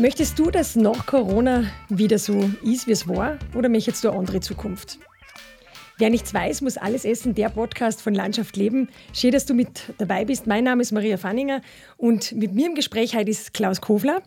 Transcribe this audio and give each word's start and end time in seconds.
Möchtest 0.00 0.38
du, 0.38 0.50
dass 0.50 0.76
nach 0.76 1.04
Corona 1.04 1.64
wieder 1.90 2.18
so 2.18 2.50
ist, 2.64 2.86
wie 2.86 2.92
es 2.92 3.06
war, 3.06 3.38
oder 3.54 3.68
möchtest 3.68 4.02
du 4.02 4.08
eine 4.08 4.18
andere 4.18 4.40
Zukunft? 4.40 4.98
Wer 5.98 6.08
nichts 6.08 6.32
weiß, 6.32 6.62
muss 6.62 6.78
alles 6.78 7.04
essen. 7.04 7.34
Der 7.34 7.50
Podcast 7.50 8.00
von 8.00 8.14
Landschaft 8.14 8.56
Leben. 8.56 8.88
Schön, 9.12 9.32
dass 9.32 9.44
du 9.44 9.52
mit 9.52 9.92
dabei 9.98 10.24
bist. 10.24 10.46
Mein 10.46 10.64
Name 10.64 10.80
ist 10.80 10.92
Maria 10.92 11.18
Fanninger 11.18 11.60
und 11.98 12.32
mit 12.32 12.54
mir 12.54 12.68
im 12.68 12.74
Gespräch 12.74 13.14
heute 13.14 13.30
ist 13.30 13.52
Klaus 13.52 13.82
Kofler. 13.82 14.22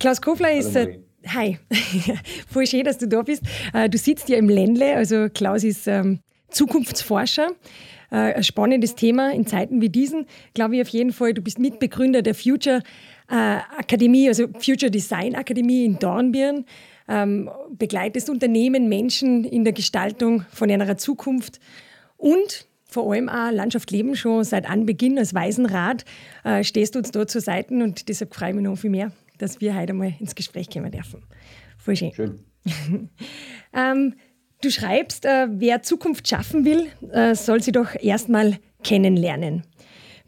Klaus 0.00 0.22
Kofler 0.22 0.52
ist. 0.52 0.74
Hallo, 0.74 0.88
äh, 0.88 1.28
hi, 1.28 1.58
voll 2.50 2.66
schön, 2.66 2.84
dass 2.84 2.96
du 2.96 3.06
da 3.06 3.20
bist. 3.20 3.42
Äh, 3.74 3.90
du 3.90 3.98
sitzt 3.98 4.30
ja 4.30 4.38
im 4.38 4.48
Ländle, 4.48 4.96
also 4.96 5.28
Klaus 5.28 5.64
ist 5.64 5.86
ähm, 5.86 6.20
Zukunftsforscher. 6.48 7.50
Äh, 8.10 8.16
ein 8.16 8.42
spannendes 8.42 8.94
Thema 8.94 9.32
in 9.34 9.46
Zeiten 9.46 9.82
wie 9.82 9.90
diesen, 9.90 10.24
glaube 10.54 10.76
ich 10.76 10.80
auf 10.80 10.88
jeden 10.88 11.12
Fall. 11.12 11.34
Du 11.34 11.42
bist 11.42 11.58
Mitbegründer 11.58 12.22
der 12.22 12.34
Future 12.34 12.82
Akademie, 13.34 14.28
also 14.28 14.46
Future 14.58 14.90
Design 14.90 15.34
Akademie 15.34 15.84
in 15.84 15.98
Dornbirn. 15.98 16.64
Ähm, 17.10 17.50
begleitest 17.70 18.28
Unternehmen, 18.28 18.88
Menschen 18.88 19.44
in 19.44 19.64
der 19.64 19.72
Gestaltung 19.72 20.44
von 20.50 20.70
einer 20.70 20.98
Zukunft 20.98 21.58
und 22.18 22.68
vor 22.88 23.12
allem 23.12 23.28
auch 23.28 23.50
Landschaft 23.50 23.90
Leben 23.90 24.16
schon 24.16 24.44
seit 24.44 24.68
Anbeginn 24.68 25.18
als 25.18 25.34
Waisenrat 25.34 26.04
äh, 26.44 26.64
stehst 26.64 26.94
du 26.94 26.98
uns 26.98 27.10
da 27.10 27.26
zur 27.26 27.40
Seite 27.40 27.74
und 27.74 28.08
deshalb 28.08 28.34
freue 28.34 28.50
ich 28.50 28.56
mich 28.56 28.64
noch 28.64 28.76
viel 28.76 28.90
mehr, 28.90 29.12
dass 29.36 29.60
wir 29.60 29.74
heute 29.74 29.92
mal 29.92 30.14
ins 30.18 30.34
Gespräch 30.34 30.70
kommen 30.70 30.90
dürfen. 30.90 31.22
Voll 31.76 31.96
schön. 31.96 32.12
Schön. 32.12 32.38
ähm, 33.74 34.14
du 34.62 34.70
schreibst, 34.70 35.26
äh, 35.26 35.48
wer 35.50 35.82
Zukunft 35.82 36.28
schaffen 36.28 36.64
will, 36.64 36.88
äh, 37.12 37.34
soll 37.34 37.62
sie 37.62 37.72
doch 37.72 37.94
erstmal 37.94 38.58
kennenlernen. 38.82 39.64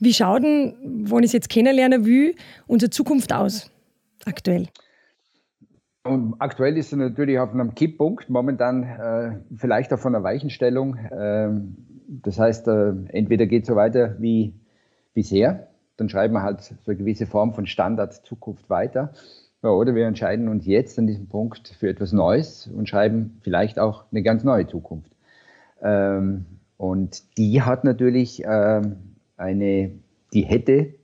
Wie 0.01 0.15
schaut 0.15 0.43
denn, 0.43 0.75
wenn 0.83 1.19
ich 1.19 1.27
es 1.27 1.33
jetzt 1.33 1.51
kennenlernen 1.51 2.07
will, 2.07 2.35
unsere 2.67 2.91
Zukunft 2.91 3.33
aus 3.33 3.71
aktuell? 4.25 4.69
Und 6.05 6.35
aktuell 6.39 6.79
ist 6.79 6.91
sie 6.91 6.97
natürlich 6.97 7.39
auf 7.39 7.53
einem 7.53 7.75
Kipppunkt, 7.75 8.31
momentan 8.31 8.83
äh, 8.85 9.33
vielleicht 9.55 9.93
auf 9.93 10.07
einer 10.07 10.23
Weichenstellung. 10.23 10.97
Äh, 10.97 11.51
das 12.09 12.39
heißt, 12.39 12.67
äh, 12.69 12.93
entweder 13.09 13.47
geht 13.47 13.63
es 13.65 13.69
so 13.69 13.77
weiter 13.77 14.17
wie 14.19 14.55
bisher, 15.13 15.69
dann 15.99 16.09
schreiben 16.09 16.33
wir 16.33 16.43
halt 16.43 16.63
so 16.63 16.75
eine 16.87 16.97
gewisse 16.97 17.27
Form 17.27 17.53
von 17.53 17.67
Standard 17.67 18.15
Zukunft 18.25 18.71
weiter. 18.71 19.13
Ja, 19.63 19.69
oder 19.69 19.95
wir 19.95 20.07
entscheiden 20.07 20.49
uns 20.49 20.65
jetzt 20.65 20.99
an 20.99 21.07
diesem 21.07 21.29
Punkt 21.29 21.69
für 21.79 21.91
etwas 21.91 22.13
Neues 22.13 22.71
und 22.75 22.89
schreiben 22.89 23.39
vielleicht 23.43 23.79
auch 23.79 24.05
eine 24.11 24.23
ganz 24.23 24.43
neue 24.43 24.67
Zukunft. 24.67 25.13
Ähm, 25.83 26.47
und 26.79 27.37
die 27.37 27.61
hat 27.61 27.85
natürlich 27.85 28.43
ähm, 28.47 28.97
eine, 29.41 29.91
die 30.33 30.43
hätte, 30.43 30.95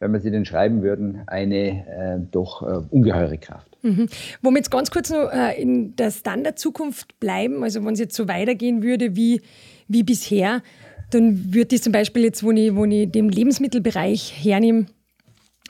wenn 0.00 0.12
wir 0.12 0.20
sie 0.20 0.30
denn 0.30 0.44
schreiben 0.44 0.82
würden, 0.82 1.22
eine 1.26 1.86
äh, 1.86 2.18
doch 2.30 2.62
äh, 2.62 2.82
ungeheure 2.90 3.38
Kraft. 3.38 3.76
Mhm. 3.82 4.08
Wo 4.42 4.50
wir 4.50 4.56
jetzt 4.56 4.70
ganz 4.70 4.90
kurz 4.90 5.10
noch 5.10 5.30
äh, 5.32 5.60
in 5.60 5.94
der 5.96 6.10
Standardzukunft 6.10 7.18
bleiben, 7.20 7.62
also 7.62 7.84
wenn 7.84 7.94
es 7.94 8.00
jetzt 8.00 8.16
so 8.16 8.28
weitergehen 8.28 8.82
würde 8.82 9.16
wie, 9.16 9.40
wie 9.86 10.02
bisher, 10.02 10.62
dann 11.10 11.54
würde 11.54 11.76
das 11.76 11.82
zum 11.82 11.92
Beispiel 11.92 12.24
jetzt, 12.24 12.42
wo 12.42 12.52
ich, 12.52 12.68
ich 12.68 13.10
den 13.10 13.28
Lebensmittelbereich 13.28 14.44
hernehme, 14.44 14.86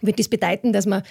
wird 0.01 0.19
das 0.19 0.29
bedeuten, 0.29 0.73
dass 0.73 0.87
man 0.87 1.03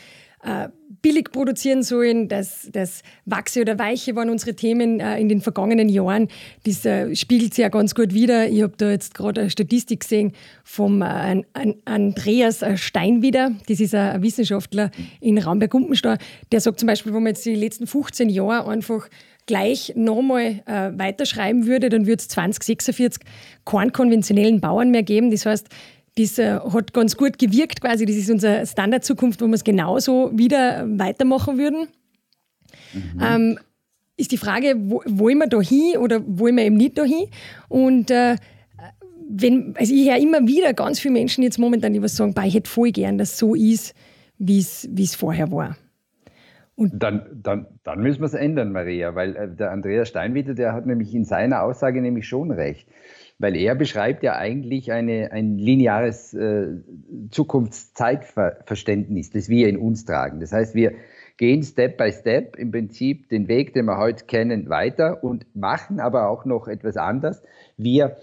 äh, 0.44 0.70
billig 1.02 1.32
produzieren 1.32 1.84
sollen, 1.84 2.28
dass 2.28 2.70
das 2.72 3.02
Wachse 3.26 3.62
oder 3.62 3.80
Weiche 3.80 4.16
waren 4.16 4.30
unsere 4.30 4.56
Themen 4.56 5.00
äh, 5.00 5.20
in 5.20 5.30
den 5.30 5.42
vergangenen 5.42 5.90
Jahren. 5.90 6.28
Das 6.64 6.86
äh, 6.86 7.16
spiegelt 7.16 7.54
sich 7.54 7.64
ja 7.64 7.70
ganz 7.70 7.96
gut 7.96 8.14
wider. 8.14 8.48
Ich 8.48 8.62
habe 8.62 8.74
da 8.78 8.90
jetzt 8.92 9.14
gerade 9.14 9.42
eine 9.42 9.50
Statistik 9.50 10.02
gesehen 10.02 10.34
vom 10.64 11.02
äh, 11.02 11.44
Andreas 11.86 12.64
Steinwieder. 12.76 13.52
Das 13.68 13.80
ist 13.80 13.96
ein 13.96 14.22
Wissenschaftler 14.22 14.92
in 15.22 15.38
Ramberg-Gumpenstein. 15.38 16.18
Der 16.52 16.62
sagt 16.62 16.80
zum 16.80 16.88
Beispiel, 16.88 17.14
wenn 17.14 17.24
man 17.24 17.34
jetzt 17.34 17.46
die 17.46 17.56
letzten 17.56 17.88
15 17.88 18.30
Jahre 18.30 18.70
einfach 18.70 19.10
gleich 19.48 19.94
nochmal 19.96 20.62
äh, 20.66 20.92
weiterschreiben 20.98 21.66
würde, 21.66 21.90
dann 21.90 22.06
würde 22.06 22.20
es 22.20 22.28
2046 22.28 23.24
keinen 23.66 23.92
konventionellen 23.92 24.62
Bauern 24.62 24.92
mehr 24.92 25.04
geben. 25.04 25.32
Das 25.32 25.46
heißt, 25.46 25.70
das 26.18 26.40
äh, 26.40 26.60
hat 26.60 26.94
ganz 26.94 27.16
gut 27.16 27.38
gewirkt 27.38 27.82
quasi. 27.82 28.06
Das 28.06 28.16
ist 28.16 28.30
unsere 28.30 28.66
Standardzukunft, 28.66 29.42
wo 29.42 29.48
wir 29.48 29.54
es 29.54 29.64
genauso 29.64 30.32
wieder 30.34 30.86
weitermachen 30.88 31.58
würden. 31.58 31.88
Mhm. 32.94 33.22
Ähm, 33.22 33.60
ist 34.18 34.32
die 34.32 34.38
Frage, 34.38 34.76
wo, 34.78 35.04
wollen 35.06 35.38
wir 35.38 35.48
da 35.48 35.62
hin 35.62 35.98
oder 35.98 36.22
wollen 36.26 36.56
wir 36.56 36.66
eben 36.66 36.78
nicht 36.78 36.98
da 36.98 37.04
hin? 37.04 37.28
Und 37.70 38.10
äh, 38.10 38.36
wenn, 39.30 39.76
also 39.78 39.94
ich 39.94 40.10
höre 40.10 40.18
immer 40.18 40.48
wieder 40.48 40.74
ganz 40.74 41.00
viele 41.00 41.14
Menschen 41.14 41.44
jetzt 41.44 41.60
momentan, 41.60 41.94
die 41.94 42.02
was 42.02 42.16
sagen, 42.16 42.34
ich 42.46 42.56
hätte 42.56 42.70
voll 42.70 42.92
gern, 42.92 43.18
dass 43.18 43.34
es 43.34 43.38
so 43.38 43.54
ist, 43.54 43.94
wie 44.40 44.60
es 44.60 45.16
vorher 45.16 45.52
war. 45.52 45.78
Und 46.76 47.02
dann, 47.02 47.26
dann, 47.34 47.66
dann 47.84 48.02
müssen 48.02 48.22
wir 48.22 48.28
es 48.28 48.36
ändern, 48.36 48.72
Maria, 48.72 49.16
weil 49.16 49.36
äh, 49.36 49.50
der 49.50 49.72
Andreas 49.72 50.10
Steinwitter, 50.10 50.54
der 50.54 50.74
hat 50.74 50.86
nämlich 50.86 51.14
in 51.14 51.26
seiner 51.26 51.64
Aussage 51.64 52.02
nämlich 52.02 52.28
schon 52.28 52.52
recht 52.52 52.88
weil 53.40 53.56
er 53.56 53.76
beschreibt 53.76 54.24
ja 54.24 54.36
eigentlich 54.36 54.92
eine, 54.92 55.32
ein 55.32 55.58
lineares 55.58 56.34
äh, 56.34 56.70
Zukunftszeitverständnis, 57.30 59.30
das 59.30 59.48
wir 59.48 59.70
in 59.70 59.78
uns 59.78 60.06
tragen. 60.06 60.40
Das 60.40 60.52
heißt, 60.52 60.74
wir 60.74 60.94
gehen 61.38 61.62
Step 61.62 61.98
by 61.98 62.12
Step 62.12 62.56
im 62.56 62.72
Prinzip 62.72 63.30
den 63.30 63.48
Weg, 63.48 63.74
den 63.74 63.86
wir 63.86 63.98
heute 63.98 64.26
kennen, 64.26 64.70
weiter 64.70 65.24
und 65.24 65.46
machen 65.56 66.00
aber 66.00 66.30
auch 66.30 66.46
noch 66.46 66.68
etwas 66.68 66.98
anders. 66.98 67.44
Wir 67.78 68.18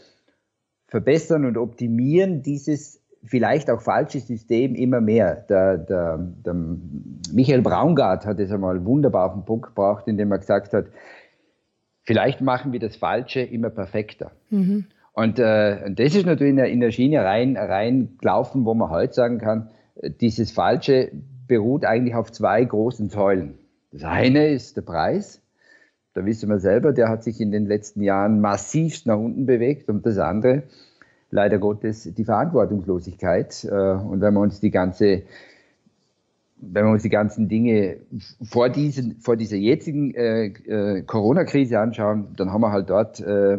verbessern 0.88 1.44
und 1.44 1.56
optimieren 1.56 2.42
dieses 2.42 3.00
vielleicht 3.22 3.70
auch 3.70 3.81
falsche 3.81 4.20
System 4.20 4.75
immer 4.75 5.00
mehr. 5.00 5.36
Der, 5.48 5.78
der, 5.78 6.19
der 6.19 6.54
Michael 7.32 7.62
Braungart 7.62 8.26
hat 8.26 8.41
es 8.41 8.50
einmal 8.50 8.84
wunderbar 8.84 9.26
auf 9.26 9.34
den 9.34 9.44
Punkt 9.44 9.69
gebracht, 9.69 10.08
indem 10.08 10.32
er 10.32 10.38
gesagt 10.38 10.72
hat, 10.72 10.86
vielleicht 12.02 12.41
machen 12.41 12.72
wir 12.72 12.81
das 12.81 12.96
Falsche 12.96 13.41
immer 13.41 13.70
perfekter. 13.70 14.32
Mhm. 14.50 14.86
Und 15.14 15.38
äh, 15.38 15.91
das 15.92 16.16
ist 16.16 16.26
natürlich 16.26 16.50
in 16.50 16.56
der, 16.56 16.69
in 16.69 16.80
der 16.80 16.91
Schiene 16.91 17.25
rein, 17.25 17.56
rein 17.56 18.16
gelaufen, 18.20 18.64
wo 18.64 18.75
man 18.75 18.91
heute 18.91 19.14
sagen 19.14 19.38
kann, 19.38 19.70
äh, 19.94 20.10
dieses 20.10 20.50
Falsche 20.50 21.12
beruht 21.47 21.84
eigentlich 21.84 22.16
auf 22.16 22.32
zwei 22.32 22.64
großen 22.64 23.10
Säulen. 23.10 23.54
Das 23.92 24.02
eine 24.02 24.48
ist 24.48 24.76
der 24.76 24.82
Preis. 24.82 25.41
Da 26.14 26.25
wissen 26.25 26.48
wir 26.48 26.58
selber, 26.58 26.92
der 26.92 27.08
hat 27.08 27.22
sich 27.22 27.41
in 27.41 27.52
den 27.52 27.66
letzten 27.66 28.02
Jahren 28.02 28.41
massivst 28.41 29.06
nach 29.06 29.16
unten 29.16 29.47
bewegt. 29.47 29.88
Und 29.88 30.04
das 30.04 30.19
andere, 30.19 30.64
leider 31.31 31.58
Gottes, 31.58 32.12
die 32.12 32.25
Verantwortungslosigkeit. 32.25 33.64
Äh, 33.64 33.70
und 33.70 34.20
wenn 34.20 34.34
wir 34.34 34.41
uns 34.41 34.58
die 34.58 34.72
ganze 34.72 35.22
wenn 36.56 36.84
wir 36.84 36.92
uns 36.92 37.03
die 37.03 37.10
ganzen 37.10 37.48
Dinge 37.48 37.98
vor, 38.42 38.69
diesen, 38.69 39.16
vor 39.20 39.37
dieser 39.37 39.56
jetzigen 39.56 40.15
äh, 40.15 40.47
äh, 40.47 41.03
Corona-Krise 41.03 41.78
anschauen, 41.78 42.28
dann 42.37 42.53
haben 42.53 42.60
wir 42.60 42.72
halt 42.72 42.91
dort 42.91 43.20
äh, 43.20 43.59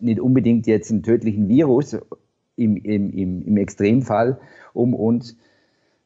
nicht 0.00 0.20
unbedingt 0.20 0.66
jetzt 0.66 0.90
einen 0.90 1.02
tödlichen 1.02 1.48
Virus 1.48 1.98
im, 2.56 2.76
im, 2.76 3.10
im, 3.10 3.42
im 3.42 3.56
Extremfall 3.56 4.38
um 4.74 4.94
uns, 4.94 5.36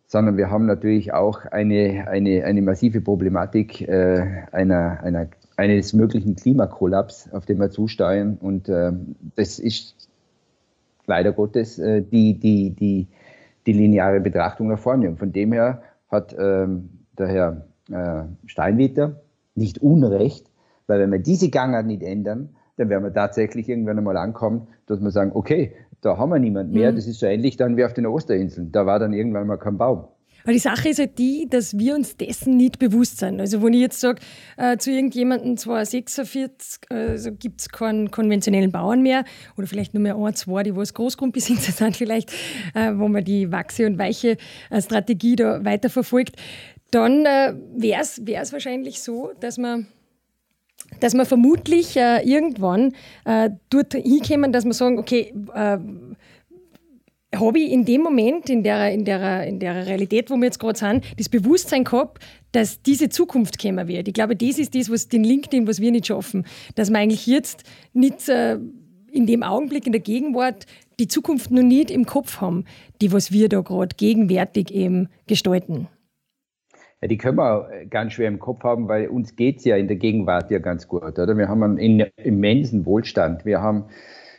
sondern 0.06 0.36
wir 0.36 0.50
haben 0.50 0.66
natürlich 0.66 1.12
auch 1.12 1.44
eine, 1.46 2.06
eine, 2.08 2.44
eine 2.44 2.62
massive 2.62 3.00
Problematik 3.00 3.82
äh, 3.82 4.44
einer, 4.52 5.00
einer, 5.02 5.28
eines 5.56 5.92
möglichen 5.92 6.36
Klimakollaps, 6.36 7.32
auf 7.32 7.46
den 7.46 7.58
wir 7.58 7.70
zusteuern. 7.70 8.36
Und 8.40 8.68
äh, 8.68 8.92
das 9.36 9.58
ist 9.58 10.08
leider 11.06 11.32
Gottes 11.32 11.78
äh, 11.78 12.02
die, 12.02 12.34
die, 12.38 12.70
die, 12.70 13.06
die 13.66 13.72
lineare 13.72 14.20
Betrachtung 14.20 14.68
nach 14.68 14.78
vorne. 14.78 15.08
Und 15.08 15.18
von 15.18 15.32
dem 15.32 15.52
her 15.52 15.82
hat 16.10 16.34
ähm, 16.38 16.90
der 17.18 17.28
Herr 17.28 17.66
äh, 17.90 18.24
Steinwitter 18.46 19.20
nicht 19.54 19.78
Unrecht, 19.78 20.50
weil 20.86 21.00
wenn 21.00 21.12
wir 21.12 21.18
diese 21.18 21.50
Gangart 21.50 21.86
nicht 21.86 22.02
ändern, 22.02 22.50
dann 22.76 22.88
werden 22.88 23.04
wir 23.04 23.12
tatsächlich 23.12 23.68
irgendwann 23.68 23.98
einmal 23.98 24.16
ankommen, 24.16 24.68
dass 24.86 25.00
wir 25.00 25.10
sagen, 25.10 25.32
okay, 25.34 25.72
da 26.00 26.16
haben 26.16 26.30
wir 26.30 26.38
niemand 26.38 26.72
mehr, 26.72 26.92
mhm. 26.92 26.96
das 26.96 27.06
ist 27.06 27.20
so 27.20 27.26
ähnlich 27.26 27.56
dann 27.56 27.76
wie 27.76 27.84
auf 27.84 27.92
den 27.92 28.06
Osterinseln, 28.06 28.72
da 28.72 28.86
war 28.86 28.98
dann 28.98 29.12
irgendwann 29.12 29.46
mal 29.46 29.58
kein 29.58 29.76
Baum. 29.76 30.08
Aber 30.42 30.52
die 30.52 30.58
Sache 30.58 30.88
ist 30.88 30.98
halt 30.98 31.18
die, 31.18 31.46
dass 31.48 31.78
wir 31.78 31.94
uns 31.94 32.16
dessen 32.16 32.56
nicht 32.56 32.78
bewusst 32.78 33.18
sind. 33.18 33.40
Also 33.40 33.62
wenn 33.62 33.72
ich 33.72 33.80
jetzt 33.80 34.00
sage, 34.00 34.20
äh, 34.56 34.76
zu 34.76 34.90
irgendjemandem 34.90 35.56
246 35.56 36.90
äh, 36.90 37.16
gibt 37.38 37.60
es 37.60 37.68
keinen 37.68 38.10
konventionellen 38.10 38.72
Bauern 38.72 39.02
mehr 39.02 39.24
oder 39.56 39.66
vielleicht 39.66 39.94
nur 39.94 40.02
mehr 40.02 40.16
ein, 40.16 40.34
zwei, 40.34 40.62
die 40.62 40.74
was 40.74 40.94
Großgrundbesitzer 40.94 41.72
sind 41.84 41.96
vielleicht, 41.96 42.32
äh, 42.74 42.92
wo 42.94 43.08
man 43.08 43.24
die 43.24 43.50
Wachse- 43.52 43.86
und 43.86 43.98
weiche 43.98 44.36
äh, 44.70 44.82
Strategie 44.82 45.36
da 45.36 45.64
weiterverfolgt, 45.64 46.36
dann 46.90 47.24
äh, 47.24 47.54
wäre 47.76 48.02
es 48.02 48.52
wahrscheinlich 48.52 49.00
so, 49.00 49.32
dass 49.40 49.58
man 49.58 49.86
dass 50.98 51.14
man 51.14 51.24
vermutlich 51.24 51.96
äh, 51.96 52.20
irgendwann 52.22 52.94
äh, 53.24 53.50
dort 53.68 53.94
hinkommen, 53.94 54.50
dass 54.50 54.64
man 54.64 54.72
sagen, 54.72 54.98
okay, 54.98 55.32
äh, 55.54 55.78
habe 57.34 57.60
ich 57.60 57.70
in 57.70 57.84
dem 57.84 58.02
Moment, 58.02 58.50
in 58.50 58.62
der, 58.62 58.92
in, 58.92 59.04
der, 59.04 59.46
in 59.46 59.60
der 59.60 59.86
Realität, 59.86 60.30
wo 60.30 60.36
wir 60.36 60.46
jetzt 60.46 60.58
gerade 60.58 60.78
sind, 60.78 61.04
das 61.16 61.28
Bewusstsein 61.28 61.84
gehabt, 61.84 62.22
dass 62.52 62.82
diese 62.82 63.08
Zukunft 63.08 63.60
kommen 63.60 63.86
wird. 63.86 64.08
Ich 64.08 64.14
glaube, 64.14 64.34
das 64.34 64.58
ist 64.58 64.74
das, 64.74 64.90
was 64.90 65.08
den 65.08 65.22
LinkedIn, 65.22 65.66
was 65.66 65.80
wir 65.80 65.92
nicht 65.92 66.08
schaffen. 66.08 66.44
Dass 66.74 66.90
wir 66.90 66.98
eigentlich 66.98 67.26
jetzt 67.26 67.64
nicht 67.92 68.28
äh, 68.28 68.58
in 69.12 69.26
dem 69.26 69.42
Augenblick, 69.42 69.86
in 69.86 69.92
der 69.92 70.00
Gegenwart, 70.00 70.66
die 70.98 71.08
Zukunft 71.08 71.50
noch 71.50 71.62
nicht 71.62 71.90
im 71.90 72.04
Kopf 72.04 72.40
haben, 72.40 72.64
die, 73.00 73.12
was 73.12 73.32
wir 73.32 73.48
da 73.48 73.60
gerade 73.60 73.94
gegenwärtig 73.96 74.74
eben 74.74 75.08
gestalten. 75.26 75.88
Ja, 77.00 77.08
die 77.08 77.16
können 77.16 77.38
wir 77.38 77.86
ganz 77.88 78.12
schwer 78.12 78.28
im 78.28 78.38
Kopf 78.38 78.62
haben, 78.62 78.88
weil 78.88 79.08
uns 79.08 79.36
geht 79.36 79.58
es 79.58 79.64
ja 79.64 79.76
in 79.76 79.88
der 79.88 79.96
Gegenwart 79.96 80.50
ja 80.50 80.58
ganz 80.58 80.86
gut. 80.86 81.02
Oder? 81.02 81.36
Wir 81.36 81.48
haben 81.48 81.62
einen 81.62 82.00
immensen 82.16 82.84
Wohlstand. 82.84 83.46
Wir, 83.46 83.62
haben, 83.62 83.84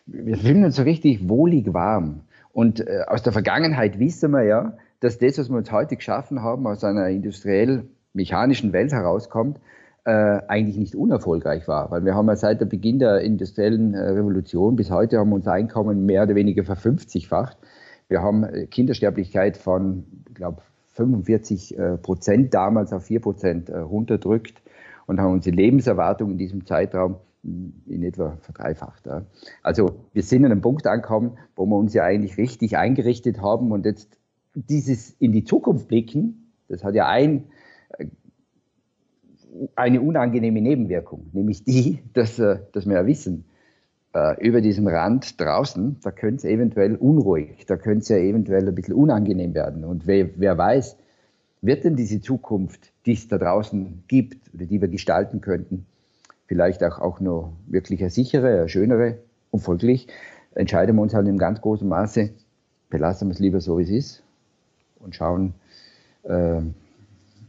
wir 0.05 0.38
fühlen 0.38 0.65
uns 0.65 0.75
so 0.75 0.83
richtig 0.83 1.27
wohlig 1.27 1.73
warm. 1.73 2.21
Und 2.53 2.86
äh, 2.86 3.03
aus 3.07 3.24
der 3.24 3.33
Vergangenheit 3.33 4.00
wissen 4.00 4.31
wir 4.31 4.44
ja, 4.44 4.74
dass 5.00 5.18
das, 5.18 5.38
was 5.38 5.50
wir 5.50 5.57
uns 5.57 5.71
heute 5.71 5.95
geschaffen 5.95 6.42
haben, 6.42 6.68
aus 6.68 6.83
einer 6.83 7.07
industriell-mechanischen 7.07 8.74
Welt 8.74 8.92
herauskommt, 8.92 9.59
äh, 10.03 10.42
eigentlich 10.48 10.77
nicht 10.77 10.95
unerfolgreich 10.95 11.68
war. 11.68 11.92
Weil 11.92 12.06
wir 12.06 12.15
haben 12.15 12.27
ja 12.27 12.36
seit 12.36 12.59
der 12.59 12.65
Beginn 12.65 13.00
der 13.00 13.21
industriellen 13.21 13.94
äh, 13.94 14.00
Revolution 14.09 14.75
bis 14.75 14.89
heute 14.89 15.19
haben 15.19 15.31
unser 15.31 15.53
Einkommen 15.53 16.06
mehr 16.06 16.24
oder 16.24 16.36
weniger 16.36 16.63
verfünfzigfacht. 16.63 17.57
Wir 18.07 18.21
haben 18.21 18.44
äh, 18.44 18.68
Kindersterblichkeit 18.68 19.57
von, 19.57 20.06
ich 20.27 20.36
glaube, 20.36 20.62
45 20.94 21.77
äh, 21.77 21.98
Prozent 21.98 22.53
damals 22.53 22.94
auf 22.94 23.06
4 23.06 23.21
Prozent 23.21 23.69
runterdrückt 23.69 24.62
und 25.07 25.19
haben 25.19 25.33
unsere 25.33 25.56
Lebenserwartung 25.56 26.31
in 26.31 26.38
diesem 26.38 26.65
Zeitraum 26.65 27.18
in 27.43 28.03
etwa 28.03 28.38
verdreifacht. 28.41 29.09
Also 29.63 29.95
wir 30.13 30.23
sind 30.23 30.45
an 30.45 30.51
einem 30.51 30.61
Punkt 30.61 30.85
angekommen, 30.85 31.38
wo 31.55 31.65
wir 31.65 31.75
uns 31.75 31.93
ja 31.93 32.03
eigentlich 32.03 32.38
richtig 32.38 32.77
eingerichtet 32.77 33.41
haben 33.41 33.71
und 33.71 33.85
jetzt 33.85 34.17
dieses 34.53 35.11
in 35.19 35.31
die 35.31 35.43
Zukunft 35.43 35.88
blicken, 35.88 36.51
das 36.67 36.83
hat 36.83 36.93
ja 36.93 37.07
ein, 37.07 37.45
äh, 37.97 38.05
eine 39.75 40.01
unangenehme 40.01 40.61
Nebenwirkung, 40.61 41.29
nämlich 41.33 41.63
die, 41.63 41.99
dass, 42.13 42.35
dass 42.35 42.85
wir 42.85 42.93
ja 42.93 43.05
wissen, 43.05 43.45
über 44.41 44.59
diesem 44.59 44.88
Rand 44.88 45.39
draußen, 45.39 45.95
da 46.03 46.11
könnte 46.11 46.35
es 46.35 46.43
eventuell 46.43 46.97
unruhig, 46.97 47.65
da 47.65 47.77
könnte 47.77 47.99
es 47.99 48.09
ja 48.09 48.17
eventuell 48.17 48.67
ein 48.67 48.75
bisschen 48.75 48.93
unangenehm 48.93 49.53
werden. 49.53 49.85
Und 49.85 50.05
wer, 50.05 50.29
wer 50.35 50.57
weiß, 50.57 50.97
wird 51.61 51.85
denn 51.85 51.95
diese 51.95 52.19
Zukunft, 52.19 52.91
die 53.05 53.13
es 53.13 53.29
da 53.29 53.38
draußen 53.38 54.03
gibt 54.09 54.53
oder 54.53 54.65
die 54.65 54.81
wir 54.81 54.89
gestalten 54.89 55.39
könnten, 55.39 55.85
vielleicht 56.51 56.83
auch, 56.83 57.00
auch 57.00 57.21
nur 57.21 57.53
wirklich 57.68 58.01
eine 58.01 58.09
sichere, 58.09 58.50
eine 58.50 58.68
schönere 58.68 59.19
und 59.51 59.62
folglich 59.62 60.07
entscheiden 60.53 60.98
wir 60.98 61.01
uns 61.01 61.13
halt 61.13 61.25
in 61.25 61.38
ganz 61.38 61.62
großem 61.62 61.88
Maße, 61.88 62.31
belassen 62.89 63.30
wir 63.30 63.33
es 63.33 63.39
lieber 63.39 63.62
so, 63.62 63.80
wie 63.80 63.83
es 63.83 63.89
ist 63.89 64.24
und 65.00 65.15
schauen 65.15 65.53
äh, 66.24 66.59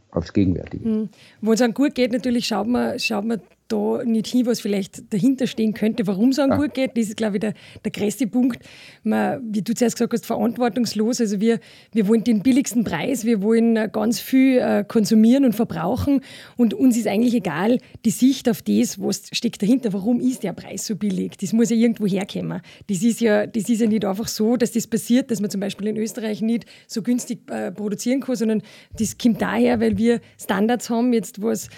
aufs 0.09 0.31
Gegenwärtige. 0.31 0.87
Mhm. 0.87 1.09
Wo 1.41 1.51
es 1.51 1.59
dann 1.59 1.73
gut 1.73 1.95
geht, 1.95 2.13
natürlich 2.13 2.47
schaut 2.47 2.67
man, 2.67 2.97
schaut 2.97 3.25
man 3.25 3.41
da 3.67 4.03
nicht 4.03 4.27
hin, 4.27 4.45
was 4.45 4.61
vielleicht 4.61 5.11
dahinter 5.13 5.47
stehen 5.47 5.73
könnte, 5.73 6.05
warum 6.07 6.29
es 6.29 6.39
einem 6.39 6.51
ja. 6.51 6.57
gut 6.57 6.73
geht. 6.73 6.91
Das 6.97 7.07
ist, 7.07 7.17
glaube 7.17 7.37
ich, 7.37 7.41
der, 7.41 7.53
der 7.83 7.91
größte 7.91 8.27
Punkt. 8.27 8.63
Man, 9.03 9.41
wie 9.51 9.61
du 9.61 9.73
zuerst 9.73 9.95
gesagt 9.95 10.13
hast, 10.13 10.25
verantwortungslos. 10.25 11.21
Also 11.21 11.39
wir, 11.39 11.59
wir 11.91 12.07
wollen 12.07 12.23
den 12.23 12.41
billigsten 12.43 12.83
Preis, 12.83 13.25
wir 13.25 13.41
wollen 13.41 13.75
äh, 13.75 13.89
ganz 13.91 14.19
viel 14.19 14.59
äh, 14.59 14.83
konsumieren 14.87 15.45
und 15.45 15.53
verbrauchen 15.53 16.21
und 16.57 16.73
uns 16.73 16.97
ist 16.97 17.07
eigentlich 17.07 17.33
egal 17.33 17.79
die 18.05 18.11
Sicht 18.11 18.49
auf 18.49 18.61
das, 18.61 18.99
was 19.01 19.23
steckt 19.31 19.61
dahinter. 19.61 19.93
Warum 19.93 20.19
ist 20.19 20.43
der 20.43 20.53
Preis 20.53 20.85
so 20.85 20.95
billig? 20.95 21.37
Das 21.37 21.53
muss 21.53 21.69
ja 21.69 21.75
irgendwo 21.75 22.05
herkommen. 22.05 22.61
Das 22.87 23.03
ist 23.03 23.21
ja, 23.21 23.47
das 23.47 23.69
ist 23.69 23.81
ja 23.81 23.87
nicht 23.87 24.05
einfach 24.05 24.27
so, 24.27 24.57
dass 24.57 24.71
das 24.71 24.87
passiert, 24.87 25.31
dass 25.31 25.41
man 25.41 25.49
zum 25.49 25.61
Beispiel 25.61 25.87
in 25.87 25.97
Österreich 25.97 26.41
nicht 26.41 26.65
so 26.87 27.01
günstig 27.01 27.49
äh, 27.49 27.71
produzieren 27.71 28.21
kann, 28.21 28.35
sondern 28.35 28.61
das 28.97 29.17
kommt 29.17 29.41
daher, 29.41 29.79
weil 29.79 29.97
wir 29.97 30.19
Standards 30.41 30.89
haben, 30.89 31.13
jetzt 31.13 31.41
was 31.41 31.69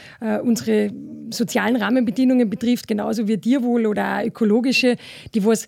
unsere 0.44 0.92
sozialen 1.30 1.75
Rahmenbedingungen 1.75 2.50
betrifft, 2.50 2.88
genauso 2.88 3.27
wie 3.27 3.38
Tierwohl 3.38 3.86
oder 3.86 4.19
auch 4.19 4.25
ökologische, 4.25 4.95
die 5.33 5.45
was 5.45 5.68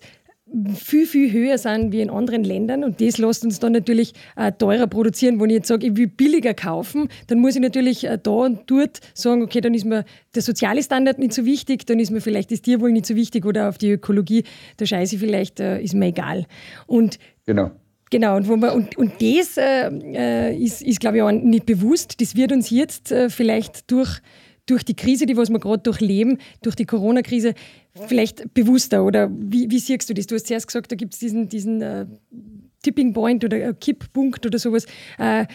viel, 0.74 1.06
viel 1.06 1.32
höher 1.32 1.58
sind 1.58 1.92
wie 1.92 2.00
in 2.00 2.10
anderen 2.10 2.42
Ländern 2.42 2.82
und 2.84 3.00
das 3.00 3.18
lässt 3.18 3.44
uns 3.44 3.58
dann 3.58 3.72
natürlich 3.72 4.14
äh, 4.36 4.52
teurer 4.52 4.86
produzieren. 4.86 5.40
Wenn 5.40 5.50
ich 5.50 5.56
jetzt 5.56 5.68
sage, 5.68 5.86
ich 5.88 5.96
will 5.96 6.06
billiger 6.06 6.54
kaufen, 6.54 7.08
dann 7.26 7.40
muss 7.40 7.54
ich 7.54 7.60
natürlich 7.60 8.04
äh, 8.04 8.18
da 8.22 8.30
und 8.30 8.60
dort 8.66 9.00
sagen, 9.14 9.42
okay, 9.42 9.60
dann 9.60 9.74
ist 9.74 9.84
mir 9.84 10.04
der 10.34 10.42
soziale 10.42 10.82
Standard 10.82 11.18
nicht 11.18 11.34
so 11.34 11.44
wichtig, 11.44 11.86
dann 11.86 12.00
ist 12.00 12.10
mir 12.10 12.20
vielleicht 12.20 12.50
das 12.50 12.62
Tierwohl 12.62 12.92
nicht 12.92 13.06
so 13.06 13.14
wichtig 13.14 13.44
oder 13.44 13.68
auf 13.68 13.78
die 13.78 13.92
Ökologie, 13.92 14.44
da 14.78 14.86
scheiße 14.86 15.16
ich 15.16 15.20
vielleicht, 15.20 15.60
äh, 15.60 15.82
ist 15.82 15.94
mir 15.94 16.06
egal. 16.06 16.46
Und 16.86 17.18
genau. 17.44 17.70
Genau, 18.10 18.36
und, 18.36 18.48
wo 18.48 18.56
man, 18.56 18.70
und, 18.70 18.96
und 18.96 19.12
das 19.20 19.58
ist, 20.58 20.80
ist 20.80 20.98
glaube 20.98 21.18
ich, 21.18 21.22
auch 21.22 21.30
nicht 21.30 21.66
bewusst. 21.66 22.22
Das 22.22 22.34
wird 22.34 22.52
uns 22.52 22.70
jetzt 22.70 23.14
vielleicht 23.28 23.90
durch 23.90 24.22
durch 24.68 24.84
die 24.84 24.94
Krise, 24.94 25.26
die 25.26 25.36
was 25.36 25.50
wir 25.50 25.58
gerade 25.58 25.82
durchleben, 25.82 26.38
durch 26.62 26.76
die 26.76 26.84
Corona-Krise, 26.84 27.54
vielleicht 28.06 28.54
bewusster? 28.54 29.04
Oder 29.04 29.30
wie, 29.30 29.70
wie 29.70 29.78
siehst 29.78 30.08
du 30.08 30.14
das? 30.14 30.26
Du 30.26 30.34
hast 30.34 30.46
zuerst 30.46 30.66
gesagt, 30.66 30.92
da 30.92 30.96
gibt 30.96 31.14
es 31.14 31.20
diesen, 31.20 31.48
diesen 31.48 31.82
äh, 31.82 32.06
Tipping 32.82 33.12
Point 33.12 33.44
oder 33.44 33.56
äh, 33.56 33.74
Kipppunkt 33.74 34.44
oder 34.44 34.58
sowas. 34.58 34.86
Äh, 35.18 35.46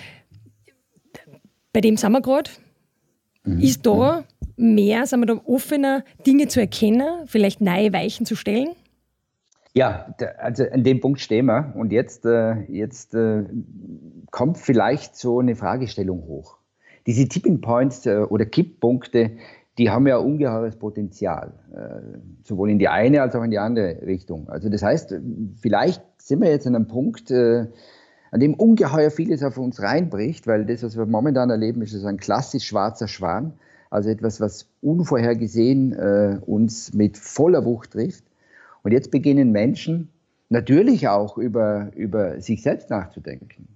bei 1.71 1.81
dem 1.81 1.98
sind 1.98 2.12
wir 2.12 2.21
gerade. 2.21 2.50
Mhm. 3.44 3.60
Ist 3.60 3.86
da 3.86 4.24
mehr, 4.56 5.06
sind 5.06 5.21
wir 5.21 5.27
da 5.27 5.42
offener, 5.45 6.04
Dinge 6.25 6.48
zu 6.48 6.60
erkennen, 6.60 7.25
vielleicht 7.25 7.62
neue 7.62 7.94
Weichen 7.94 8.25
zu 8.25 8.36
stellen? 8.36 8.69
Ja, 9.75 10.13
also 10.38 10.65
an 10.69 10.83
dem 10.83 11.00
Punkt 11.00 11.19
stehen 11.19 11.48
wir. 11.48 11.74
Und 11.75 11.92
jetzt, 11.92 12.25
äh, 12.25 12.62
jetzt 12.71 13.15
äh, 13.15 13.44
kommt 14.31 14.57
vielleicht 14.57 15.15
so 15.15 15.39
eine 15.39 15.56
Fragestellung 15.56 16.24
hoch 16.27 16.57
diese 17.05 17.27
Tipping 17.27 17.61
Points 17.61 18.05
äh, 18.05 18.17
oder 18.17 18.45
Kipppunkte, 18.45 19.31
die 19.77 19.89
haben 19.89 20.05
ja 20.07 20.17
ungeheures 20.17 20.75
Potenzial, 20.75 21.53
äh, 21.73 22.17
sowohl 22.44 22.69
in 22.69 22.79
die 22.79 22.88
eine 22.88 23.21
als 23.21 23.35
auch 23.35 23.44
in 23.44 23.51
die 23.51 23.59
andere 23.59 24.01
Richtung. 24.05 24.47
Also 24.50 24.69
das 24.69 24.83
heißt, 24.83 25.15
vielleicht 25.59 26.03
sind 26.17 26.41
wir 26.41 26.50
jetzt 26.50 26.67
an 26.67 26.75
einem 26.75 26.88
Punkt, 26.88 27.31
äh, 27.31 27.67
an 28.31 28.39
dem 28.39 28.53
ungeheuer 28.53 29.11
vieles 29.11 29.44
auf 29.44 29.57
uns 29.57 29.81
reinbricht, 29.81 30.47
weil 30.47 30.65
das, 30.65 30.83
was 30.83 30.97
wir 30.97 31.05
momentan 31.05 31.50
erleben, 31.50 31.81
ist 31.81 31.91
so 31.91 32.07
ein 32.07 32.17
klassisch 32.17 32.65
schwarzer 32.65 33.07
Schwan, 33.07 33.53
also 33.91 34.09
etwas, 34.09 34.41
was 34.41 34.67
unvorhergesehen 34.81 36.39
uns 36.47 36.95
mit 36.95 37.15
voller 37.15 37.63
Wucht 37.63 37.91
trifft. 37.91 38.23
Und 38.81 38.91
jetzt 38.91 39.11
beginnen 39.11 39.51
Menschen 39.51 40.09
natürlich 40.50 41.07
auch 41.09 41.38
über, 41.38 41.91
über 41.95 42.41
sich 42.41 42.63
selbst 42.63 42.89
nachzudenken. 42.89 43.67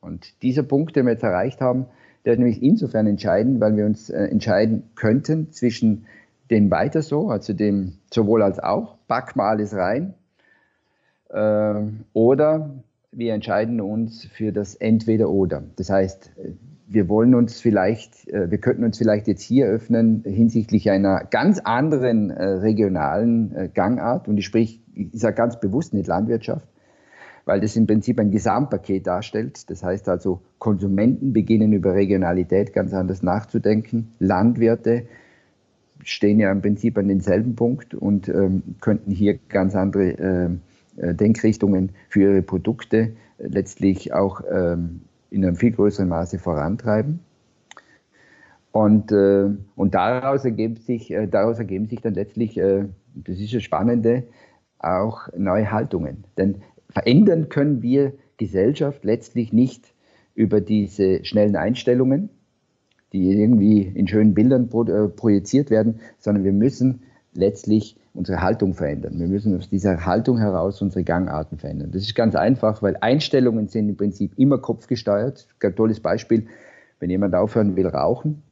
Und 0.00 0.42
dieser 0.42 0.62
Punkt, 0.62 0.94
den 0.94 1.06
wir 1.06 1.14
jetzt 1.14 1.24
erreicht 1.24 1.60
haben, 1.60 1.86
der 2.24 2.34
ist 2.34 2.38
nämlich 2.38 2.62
insofern 2.62 3.06
entscheidend, 3.06 3.60
weil 3.60 3.76
wir 3.76 3.86
uns 3.86 4.10
äh, 4.10 4.24
entscheiden 4.24 4.84
könnten 4.94 5.50
zwischen 5.52 6.06
dem 6.50 6.70
weiter 6.70 7.02
so, 7.02 7.28
also 7.28 7.52
dem 7.52 7.94
sowohl 8.12 8.42
als 8.42 8.58
auch, 8.58 8.96
pack 9.08 9.36
mal 9.36 9.50
alles 9.50 9.74
rein, 9.74 10.14
äh, 11.30 11.74
oder 12.12 12.70
wir 13.12 13.34
entscheiden 13.34 13.80
uns 13.80 14.24
für 14.24 14.52
das 14.52 14.74
Entweder-Oder. 14.74 15.62
Das 15.76 15.90
heißt, 15.90 16.32
wir 16.86 17.08
wollen 17.08 17.34
uns 17.34 17.60
vielleicht, 17.60 18.28
äh, 18.28 18.50
wir 18.50 18.58
könnten 18.58 18.84
uns 18.84 18.98
vielleicht 18.98 19.26
jetzt 19.26 19.42
hier 19.42 19.66
öffnen 19.66 20.22
hinsichtlich 20.24 20.90
einer 20.90 21.24
ganz 21.30 21.60
anderen 21.60 22.30
äh, 22.30 22.44
regionalen 22.44 23.54
äh, 23.54 23.68
Gangart 23.72 24.28
und 24.28 24.38
ich 24.38 24.46
sprich, 24.46 24.80
ich 24.94 25.10
sage 25.12 25.36
ganz 25.36 25.60
bewusst 25.60 25.94
nicht 25.94 26.06
Landwirtschaft, 26.06 26.68
weil 27.44 27.60
das 27.60 27.76
im 27.76 27.86
Prinzip 27.86 28.18
ein 28.18 28.30
Gesamtpaket 28.30 29.06
darstellt. 29.06 29.68
Das 29.70 29.82
heißt 29.82 30.08
also, 30.08 30.40
Konsumenten 30.58 31.32
beginnen 31.32 31.72
über 31.72 31.94
Regionalität 31.94 32.72
ganz 32.72 32.94
anders 32.94 33.22
nachzudenken. 33.22 34.12
Landwirte 34.18 35.06
stehen 36.02 36.38
ja 36.38 36.50
im 36.50 36.62
Prinzip 36.62 36.98
an 36.98 37.08
denselben 37.08 37.54
Punkt 37.54 37.94
und 37.94 38.28
ähm, 38.28 38.62
könnten 38.80 39.10
hier 39.10 39.38
ganz 39.48 39.74
andere 39.74 40.58
äh, 40.96 41.14
Denkrichtungen 41.14 41.90
für 42.08 42.22
ihre 42.22 42.42
Produkte 42.42 43.12
äh, 43.38 43.46
letztlich 43.46 44.12
auch 44.12 44.42
ähm, 44.50 45.02
in 45.30 45.44
einem 45.44 45.56
viel 45.56 45.72
größeren 45.72 46.08
Maße 46.08 46.38
vorantreiben. 46.38 47.20
Und, 48.72 49.12
äh, 49.12 49.50
und 49.76 49.94
daraus, 49.94 50.44
ergeben 50.44 50.76
sich, 50.76 51.12
äh, 51.12 51.26
daraus 51.28 51.58
ergeben 51.58 51.86
sich 51.86 52.00
dann 52.00 52.14
letztlich, 52.14 52.58
äh, 52.58 52.86
das 53.14 53.38
ist 53.38 53.54
das 53.54 53.62
Spannende, 53.62 54.24
auch 54.78 55.28
neue 55.36 55.70
Haltungen. 55.70 56.24
Denn 56.36 56.62
verändern 56.94 57.48
können 57.50 57.82
wir 57.82 58.14
Gesellschaft 58.38 59.04
letztlich 59.04 59.52
nicht 59.52 59.92
über 60.34 60.60
diese 60.60 61.24
schnellen 61.24 61.56
Einstellungen, 61.56 62.30
die 63.12 63.30
irgendwie 63.30 63.82
in 63.82 64.08
schönen 64.08 64.34
Bildern 64.34 64.68
äh, 64.68 65.08
projiziert 65.08 65.70
werden, 65.70 66.00
sondern 66.18 66.44
wir 66.44 66.52
müssen 66.52 67.02
letztlich 67.34 67.96
unsere 68.14 68.42
Haltung 68.42 68.74
verändern. 68.74 69.18
Wir 69.18 69.26
müssen 69.26 69.56
aus 69.56 69.68
dieser 69.68 70.06
Haltung 70.06 70.38
heraus 70.38 70.80
unsere 70.82 71.04
Gangarten 71.04 71.58
verändern. 71.58 71.90
Das 71.92 72.02
ist 72.02 72.14
ganz 72.14 72.36
einfach, 72.36 72.80
weil 72.80 72.96
Einstellungen 73.00 73.68
sind 73.68 73.88
im 73.88 73.96
Prinzip 73.96 74.38
immer 74.38 74.58
kopfgesteuert. 74.58 75.48
Ein 75.62 75.76
tolles 75.76 76.00
Beispiel, 76.00 76.46
wenn 77.00 77.10
jemand 77.10 77.34
aufhören 77.34 77.76
will 77.76 77.88
rauchen, 77.88 78.42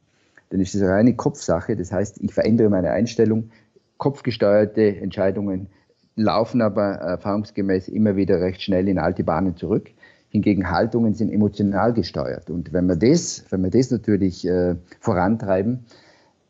dann 0.49 0.59
ist 0.59 0.75
das 0.75 0.81
eine 0.81 0.91
reine 0.91 1.15
Kopfsache. 1.15 1.75
Das 1.77 1.91
heißt, 1.91 2.21
ich 2.21 2.33
verändere 2.33 2.69
meine 2.69 2.91
Einstellung. 2.91 3.51
Kopfgesteuerte 3.97 4.97
Entscheidungen 4.97 5.67
laufen 6.15 6.61
aber 6.61 6.93
erfahrungsgemäß 6.93 7.87
immer 7.87 8.15
wieder 8.15 8.39
recht 8.41 8.61
schnell 8.61 8.87
in 8.87 8.99
alte 8.99 9.23
Bahnen 9.23 9.55
zurück. 9.55 9.89
Hingegen 10.29 10.71
Haltungen 10.71 11.13
sind 11.13 11.31
emotional 11.31 11.93
gesteuert. 11.93 12.49
Und 12.49 12.73
wenn 12.73 12.87
wir 12.87 12.95
das, 12.95 13.45
wenn 13.49 13.61
wir 13.63 13.69
das 13.69 13.91
natürlich 13.91 14.47
äh, 14.47 14.75
vorantreiben, 14.99 15.85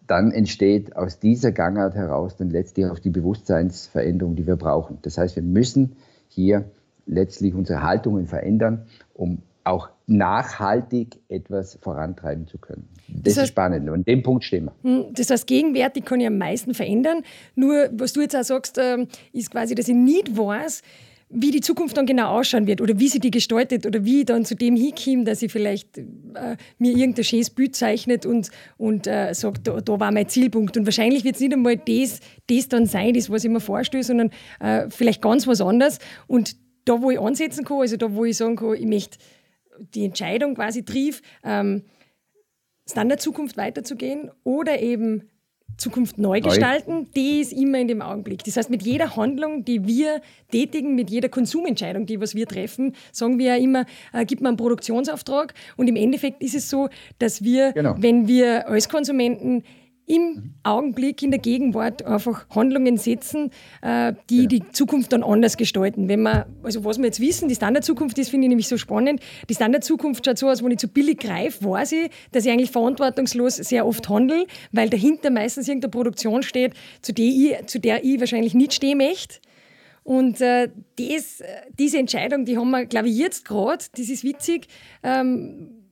dann 0.07 0.31
entsteht 0.31 0.95
aus 0.95 1.19
dieser 1.19 1.51
Gangart 1.51 1.95
heraus 1.95 2.35
dann 2.37 2.49
letztlich 2.49 2.85
auch 2.87 2.99
die 2.99 3.09
Bewusstseinsveränderung, 3.09 4.35
die 4.35 4.47
wir 4.47 4.55
brauchen. 4.55 4.99
Das 5.01 5.17
heißt, 5.17 5.35
wir 5.35 5.43
müssen 5.43 5.95
hier 6.27 6.65
letztlich 7.05 7.53
unsere 7.53 7.83
Haltungen 7.83 8.27
verändern, 8.27 8.85
um 9.13 9.39
auch 9.63 9.89
nachhaltig 10.07 11.19
etwas 11.29 11.77
vorantreiben 11.81 12.47
zu 12.47 12.57
können. 12.57 12.87
Das, 13.07 13.21
das 13.23 13.33
heißt, 13.33 13.43
ist 13.43 13.49
spannend. 13.49 13.87
Und 13.87 13.95
an 13.95 14.03
dem 14.03 14.23
Punkt 14.23 14.43
stehen 14.43 14.65
wir. 14.65 14.73
Hm, 14.83 15.13
das 15.13 15.29
heißt, 15.29 15.47
gegenwärtig 15.47 16.05
kann 16.05 16.19
ich 16.19 16.27
am 16.27 16.37
meisten 16.37 16.73
verändern. 16.73 17.23
Nur, 17.55 17.89
was 17.93 18.13
du 18.13 18.21
jetzt 18.21 18.35
auch 18.35 18.43
sagst, 18.43 18.77
ähm, 18.81 19.07
ist 19.31 19.51
quasi, 19.51 19.75
dass 19.75 19.87
ich 19.87 19.95
nicht 19.95 20.37
weiß, 20.37 20.81
wie 21.35 21.51
die 21.51 21.61
Zukunft 21.61 21.97
dann 21.97 22.05
genau 22.05 22.37
ausschauen 22.37 22.67
wird 22.67 22.79
oder 22.79 22.99
wie 22.99 23.07
sie 23.07 23.19
die 23.19 23.31
gestaltet 23.31 23.85
oder 23.85 24.05
wie 24.05 24.19
ich 24.19 24.25
dann 24.25 24.45
zu 24.45 24.55
dem 24.55 24.75
hinkomme, 24.75 25.23
dass 25.23 25.41
ich 25.41 25.51
vielleicht 25.51 25.97
äh, 25.97 26.57
mir 26.77 26.95
irgendein 26.95 27.23
schönes 27.23 27.49
Bild 27.49 27.75
zeichnet 27.75 28.25
und, 28.25 28.51
und 28.77 29.07
äh, 29.07 29.33
sagt, 29.33 29.67
da, 29.67 29.81
da, 29.81 29.99
war 29.99 30.11
mein 30.11 30.29
Zielpunkt. 30.29 30.77
Und 30.77 30.85
wahrscheinlich 30.85 31.23
wird 31.23 31.35
es 31.35 31.41
nicht 31.41 31.53
einmal 31.53 31.77
das, 31.77 32.19
das 32.47 32.67
dann 32.67 32.85
sein, 32.85 33.13
das, 33.13 33.29
was 33.29 33.43
ich 33.43 33.49
mir 33.49 33.59
vorstelle, 33.59 34.03
sondern 34.03 34.29
äh, 34.59 34.89
vielleicht 34.89 35.21
ganz 35.21 35.47
was 35.47 35.59
anderes. 35.59 35.97
Und 36.27 36.55
da, 36.85 37.01
wo 37.01 37.09
ich 37.09 37.19
ansetzen 37.19 37.65
kann, 37.65 37.79
also 37.79 37.97
da, 37.97 38.13
wo 38.13 38.25
ich 38.25 38.37
sagen 38.37 38.55
kann, 38.55 38.75
ich 38.75 38.85
möchte 38.85 39.17
die 39.93 40.05
Entscheidung 40.05 40.55
quasi 40.55 40.83
triff, 40.83 41.21
ähm, 41.43 41.83
Standard-Zukunft 42.89 43.57
weiterzugehen 43.57 44.29
oder 44.43 44.81
eben 44.81 45.29
Zukunft 45.77 46.17
neu 46.17 46.39
gestalten, 46.39 47.09
die 47.15 47.41
ist 47.41 47.51
immer 47.51 47.79
in 47.79 47.87
dem 47.87 48.01
Augenblick. 48.01 48.43
Das 48.43 48.57
heißt, 48.57 48.69
mit 48.69 48.83
jeder 48.83 49.15
Handlung, 49.15 49.65
die 49.65 49.87
wir 49.87 50.21
tätigen, 50.51 50.95
mit 50.95 51.09
jeder 51.09 51.29
Konsumentscheidung, 51.29 52.05
die 52.05 52.21
was 52.21 52.35
wir 52.35 52.47
treffen, 52.47 52.95
sagen 53.11 53.39
wir 53.39 53.55
ja 53.55 53.55
immer, 53.55 53.85
äh, 54.13 54.25
gibt 54.25 54.41
man 54.41 54.51
einen 54.51 54.57
Produktionsauftrag 54.57 55.53
und 55.75 55.87
im 55.87 55.95
Endeffekt 55.95 56.43
ist 56.43 56.55
es 56.55 56.69
so, 56.69 56.89
dass 57.17 57.43
wir, 57.43 57.71
genau. 57.73 57.95
wenn 57.97 58.27
wir 58.27 58.67
als 58.67 58.87
Konsumenten 58.87 59.63
im 60.05 60.53
Augenblick, 60.63 61.23
in 61.23 61.31
der 61.31 61.39
Gegenwart 61.39 62.05
einfach 62.05 62.49
Handlungen 62.49 62.97
setzen, 62.97 63.51
äh, 63.81 64.13
die 64.29 64.41
ja. 64.41 64.47
die 64.47 64.71
Zukunft 64.71 65.13
dann 65.13 65.23
anders 65.23 65.55
gestalten. 65.55 66.09
Wenn 66.09 66.21
man, 66.23 66.45
also 66.61 66.83
was 66.83 66.97
wir 66.97 67.05
jetzt 67.05 67.21
wissen, 67.21 67.47
die 67.47 67.55
Standardzukunft 67.55 68.17
ist, 68.17 68.29
finde 68.29 68.45
ich 68.45 68.49
nämlich 68.49 68.67
so 68.67 68.77
spannend. 68.77 69.21
Die 69.49 69.55
Standardzukunft 69.55 70.25
schaut 70.25 70.37
so 70.37 70.49
aus, 70.49 70.63
wenn 70.63 70.71
ich 70.71 70.79
zu 70.79 70.87
billig 70.87 71.19
greife, 71.19 71.63
weiß 71.63 71.93
ich, 71.93 72.11
dass 72.31 72.45
ich 72.45 72.51
eigentlich 72.51 72.71
verantwortungslos 72.71 73.55
sehr 73.55 73.85
oft 73.85 74.09
handle, 74.09 74.45
weil 74.71 74.89
dahinter 74.89 75.29
meistens 75.29 75.67
irgendeine 75.67 75.91
Produktion 75.91 76.43
steht, 76.43 76.73
zu 77.01 77.13
der 77.13 77.25
ich, 77.25 77.65
zu 77.67 77.79
der 77.79 78.03
ich 78.03 78.19
wahrscheinlich 78.19 78.53
nicht 78.53 78.73
stehen 78.73 78.97
möchte. 78.97 79.39
Und 80.03 80.41
äh, 80.41 80.69
das, 80.97 81.41
diese 81.79 81.97
Entscheidung, 81.97 82.43
die 82.43 82.57
haben 82.57 82.71
wir, 82.71 82.85
glaube 82.85 83.07
ich, 83.07 83.17
jetzt 83.17 83.45
gerade, 83.45 83.85
das 83.95 84.09
ist 84.09 84.25
witzig, 84.25 84.67
ähm, 85.01 85.82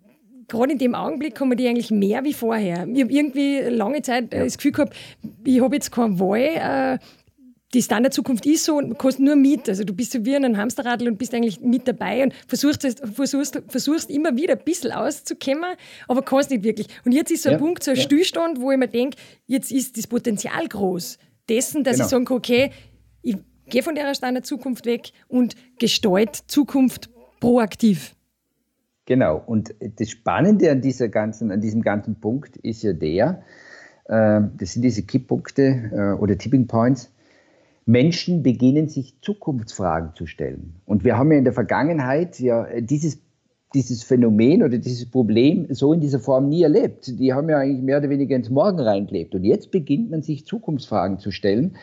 gerade 0.51 0.73
in 0.73 0.77
dem 0.77 0.93
Augenblick 0.93 1.33
kommen 1.33 1.57
die 1.57 1.67
eigentlich 1.67 1.91
mehr 1.91 2.23
wie 2.23 2.33
vorher. 2.33 2.87
Ich 2.93 3.01
habe 3.01 3.11
irgendwie 3.11 3.59
lange 3.61 4.01
Zeit 4.01 4.33
äh, 4.33 4.43
das 4.43 4.57
Gefühl 4.57 4.73
gehabt, 4.73 4.95
ich 5.43 5.61
habe 5.61 5.75
jetzt 5.75 5.91
keine 5.91 6.19
Wahl. 6.19 6.39
Äh, 6.39 6.99
die 7.73 7.81
Standardzukunft 7.81 8.45
ist 8.45 8.65
so 8.65 8.75
und 8.75 8.97
kostet 8.97 9.23
nur 9.23 9.37
mit. 9.37 9.69
Also 9.69 9.85
du 9.85 9.93
bist 9.93 10.11
so 10.11 10.25
wie 10.25 10.35
ein 10.35 10.57
Hamsterradl 10.57 11.07
und 11.07 11.17
bist 11.17 11.33
eigentlich 11.33 11.61
mit 11.61 11.87
dabei 11.87 12.23
und 12.23 12.33
versuchst, 12.45 12.85
versuchst, 13.15 13.61
versuchst 13.69 14.09
immer 14.09 14.35
wieder 14.35 14.57
ein 14.57 14.63
bisschen 14.65 14.91
auszukommen, 14.91 15.77
aber 16.09 16.21
kannst 16.21 16.49
nicht 16.49 16.63
wirklich. 16.63 16.87
Und 17.05 17.13
jetzt 17.13 17.31
ist 17.31 17.43
so 17.43 17.49
ein 17.49 17.53
ja, 17.53 17.59
Punkt, 17.59 17.81
so 17.81 17.91
ein 17.91 17.97
ja. 17.97 18.03
Stillstand, 18.03 18.59
wo 18.59 18.71
ich 18.71 18.77
mir 18.77 18.89
denke, 18.89 19.17
jetzt 19.47 19.71
ist 19.71 19.97
das 19.97 20.05
Potenzial 20.05 20.67
groß 20.67 21.17
dessen, 21.47 21.85
dass 21.85 21.93
genau. 21.93 22.05
ich 22.05 22.09
sagen 22.09 22.25
kann, 22.25 22.37
okay, 22.37 22.71
ich 23.21 23.37
gehe 23.67 23.83
von 23.83 23.95
der 23.95 24.13
Standardzukunft 24.13 24.85
weg 24.85 25.11
und 25.29 25.55
gestalte 25.79 26.41
Zukunft 26.47 27.09
proaktiv. 27.39 28.15
Genau. 29.11 29.43
Und 29.45 29.75
das 29.97 30.09
Spannende 30.09 30.71
an, 30.71 30.79
dieser 30.79 31.09
ganzen, 31.09 31.51
an 31.51 31.59
diesem 31.59 31.81
ganzen 31.81 32.21
Punkt 32.21 32.55
ist 32.55 32.81
ja 32.81 32.93
der, 32.93 33.43
äh, 34.05 34.39
das 34.57 34.71
sind 34.71 34.83
diese 34.83 35.03
Kipppunkte 35.03 35.91
äh, 35.91 36.21
oder 36.21 36.37
Tipping 36.37 36.67
Points. 36.67 37.11
Menschen 37.85 38.41
beginnen 38.41 38.87
sich 38.87 39.19
Zukunftsfragen 39.21 40.15
zu 40.15 40.27
stellen. 40.27 40.75
Und 40.85 41.03
wir 41.03 41.17
haben 41.17 41.29
ja 41.29 41.39
in 41.39 41.43
der 41.43 41.51
Vergangenheit 41.51 42.39
ja 42.39 42.67
dieses, 42.79 43.19
dieses 43.73 44.01
Phänomen 44.01 44.63
oder 44.63 44.77
dieses 44.77 45.11
Problem 45.11 45.67
so 45.71 45.91
in 45.91 45.99
dieser 45.99 46.21
Form 46.21 46.47
nie 46.47 46.63
erlebt. 46.63 47.19
Die 47.19 47.33
haben 47.33 47.49
ja 47.49 47.57
eigentlich 47.57 47.83
mehr 47.83 47.97
oder 47.97 48.09
weniger 48.09 48.37
ins 48.37 48.49
Morgen 48.49 48.79
reingelebt. 48.79 49.35
Und 49.35 49.43
jetzt 49.43 49.71
beginnt 49.71 50.09
man 50.09 50.21
sich 50.21 50.45
Zukunftsfragen 50.45 51.19
zu 51.19 51.31
stellen. 51.31 51.75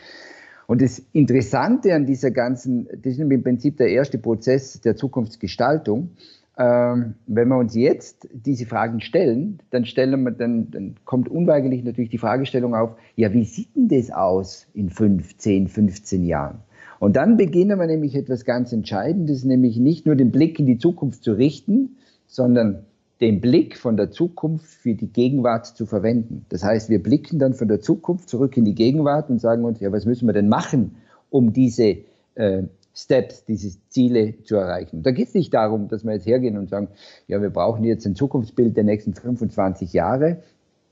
Und 0.65 0.81
das 0.81 0.97
Interessante 1.13 1.93
an 1.93 2.07
dieser 2.07 2.31
ganzen, 2.31 2.87
das 2.87 3.13
ist 3.13 3.19
im 3.19 3.43
Prinzip 3.43 3.77
der 3.77 3.89
erste 3.89 4.17
Prozess 4.17 4.81
der 4.81 4.95
Zukunftsgestaltung, 4.95 6.15
ähm, 6.59 7.15
wenn 7.25 7.47
wir 7.47 7.57
uns 7.57 7.73
jetzt 7.73 8.27
diese 8.33 8.65
Fragen 8.65 8.99
stellen, 8.99 9.59
dann, 9.69 9.85
stellen 9.85 10.23
wir, 10.23 10.31
dann, 10.31 10.69
dann 10.69 10.95
kommt 11.05 11.29
unweigerlich 11.29 11.85
natürlich 11.85 12.09
die 12.09 12.17
Fragestellung 12.17 12.75
auf, 12.75 12.97
ja, 13.15 13.31
wie 13.31 13.45
sieht 13.45 13.73
denn 13.77 13.87
das 13.87 14.11
aus 14.11 14.67
in 14.73 14.89
5, 14.89 15.37
10, 15.37 15.69
15 15.69 16.25
Jahren? 16.25 16.59
Und 16.99 17.15
dann 17.15 17.37
beginnen 17.37 17.79
wir 17.79 17.87
nämlich 17.87 18.13
etwas 18.13 18.43
ganz 18.43 18.73
Entscheidendes, 18.73 19.45
nämlich 19.45 19.77
nicht 19.77 20.05
nur 20.05 20.17
den 20.17 20.31
Blick 20.31 20.59
in 20.59 20.65
die 20.65 20.77
Zukunft 20.77 21.23
zu 21.23 21.31
richten, 21.31 21.95
sondern 22.27 22.85
den 23.21 23.39
Blick 23.39 23.77
von 23.77 23.95
der 23.95 24.11
Zukunft 24.11 24.65
für 24.65 24.95
die 24.95 25.11
Gegenwart 25.11 25.65
zu 25.65 25.85
verwenden. 25.85 26.45
Das 26.49 26.65
heißt, 26.65 26.89
wir 26.89 27.01
blicken 27.01 27.39
dann 27.39 27.53
von 27.53 27.69
der 27.69 27.79
Zukunft 27.79 28.27
zurück 28.27 28.57
in 28.57 28.65
die 28.65 28.75
Gegenwart 28.75 29.29
und 29.29 29.39
sagen 29.39 29.63
uns, 29.63 29.79
ja, 29.79 29.93
was 29.93 30.05
müssen 30.05 30.27
wir 30.27 30.33
denn 30.33 30.49
machen, 30.49 30.97
um 31.29 31.53
diese 31.53 31.99
äh, 32.35 32.63
Steps, 33.03 33.45
diese 33.45 33.77
Ziele 33.89 34.43
zu 34.43 34.55
erreichen. 34.55 35.03
Da 35.03 35.11
geht 35.11 35.29
es 35.29 35.33
nicht 35.33 35.53
darum, 35.53 35.87
dass 35.87 36.03
wir 36.03 36.13
jetzt 36.13 36.25
hergehen 36.25 36.57
und 36.57 36.69
sagen, 36.69 36.89
ja, 37.27 37.41
wir 37.41 37.49
brauchen 37.49 37.83
jetzt 37.83 38.05
ein 38.05 38.15
Zukunftsbild 38.15 38.75
der 38.75 38.83
nächsten 38.83 39.13
25 39.13 39.93
Jahre. 39.93 40.43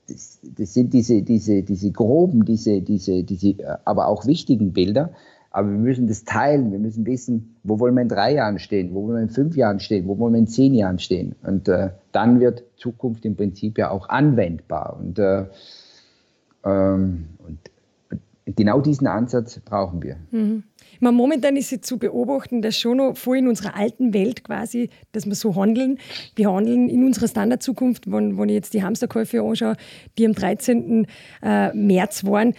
Das, 0.08 0.40
das 0.42 0.72
sind 0.72 0.94
diese, 0.94 1.22
diese, 1.22 1.62
diese 1.62 1.90
groben, 1.92 2.44
diese, 2.44 2.80
diese, 2.80 3.24
diese, 3.24 3.86
aber 3.86 4.08
auch 4.08 4.26
wichtigen 4.26 4.72
Bilder. 4.72 5.12
Aber 5.50 5.70
wir 5.70 5.78
müssen 5.78 6.06
das 6.06 6.24
teilen. 6.24 6.72
Wir 6.72 6.78
müssen 6.78 7.04
wissen, 7.06 7.56
wo 7.62 7.78
wollen 7.78 7.94
wir 7.94 8.02
in 8.02 8.08
drei 8.08 8.34
Jahren 8.34 8.58
stehen, 8.58 8.94
wo 8.94 9.04
wollen 9.04 9.16
wir 9.16 9.22
in 9.22 9.30
fünf 9.30 9.56
Jahren 9.56 9.80
stehen, 9.80 10.06
wo 10.06 10.18
wollen 10.18 10.32
wir 10.32 10.38
in 10.40 10.46
zehn 10.46 10.74
Jahren 10.74 10.98
stehen. 10.98 11.34
Und 11.42 11.68
äh, 11.68 11.90
dann 12.12 12.40
wird 12.40 12.64
Zukunft 12.76 13.24
im 13.24 13.36
Prinzip 13.36 13.76
ja 13.78 13.90
auch 13.90 14.08
anwendbar. 14.08 14.96
Und, 14.98 15.18
äh, 15.18 15.46
ähm, 16.64 17.28
und 17.38 17.58
genau 18.56 18.80
diesen 18.80 19.06
Ansatz 19.06 19.60
brauchen 19.60 20.02
wir. 20.02 20.16
Mhm. 20.30 20.64
Man, 21.00 21.14
momentan 21.14 21.56
ist 21.56 21.72
es 21.72 21.82
zu 21.82 21.98
beobachten, 21.98 22.62
dass 22.62 22.76
schon 22.76 22.96
noch 22.96 23.16
voll 23.16 23.38
in 23.38 23.48
unserer 23.48 23.76
alten 23.76 24.12
Welt 24.14 24.44
quasi, 24.44 24.90
dass 25.12 25.26
wir 25.26 25.34
so 25.34 25.54
handeln. 25.54 25.98
Wir 26.34 26.52
handeln 26.52 26.88
in 26.88 27.04
unserer 27.04 27.28
Standardzukunft, 27.28 28.10
wenn, 28.10 28.36
wenn 28.38 28.48
ich 28.48 28.54
jetzt 28.54 28.74
die 28.74 28.82
Hamsterkäufe 28.82 29.40
anschaue, 29.42 29.76
die 30.16 30.26
am 30.26 30.32
13. 30.32 31.06
Äh, 31.42 31.72
März 31.74 32.24
waren, 32.24 32.54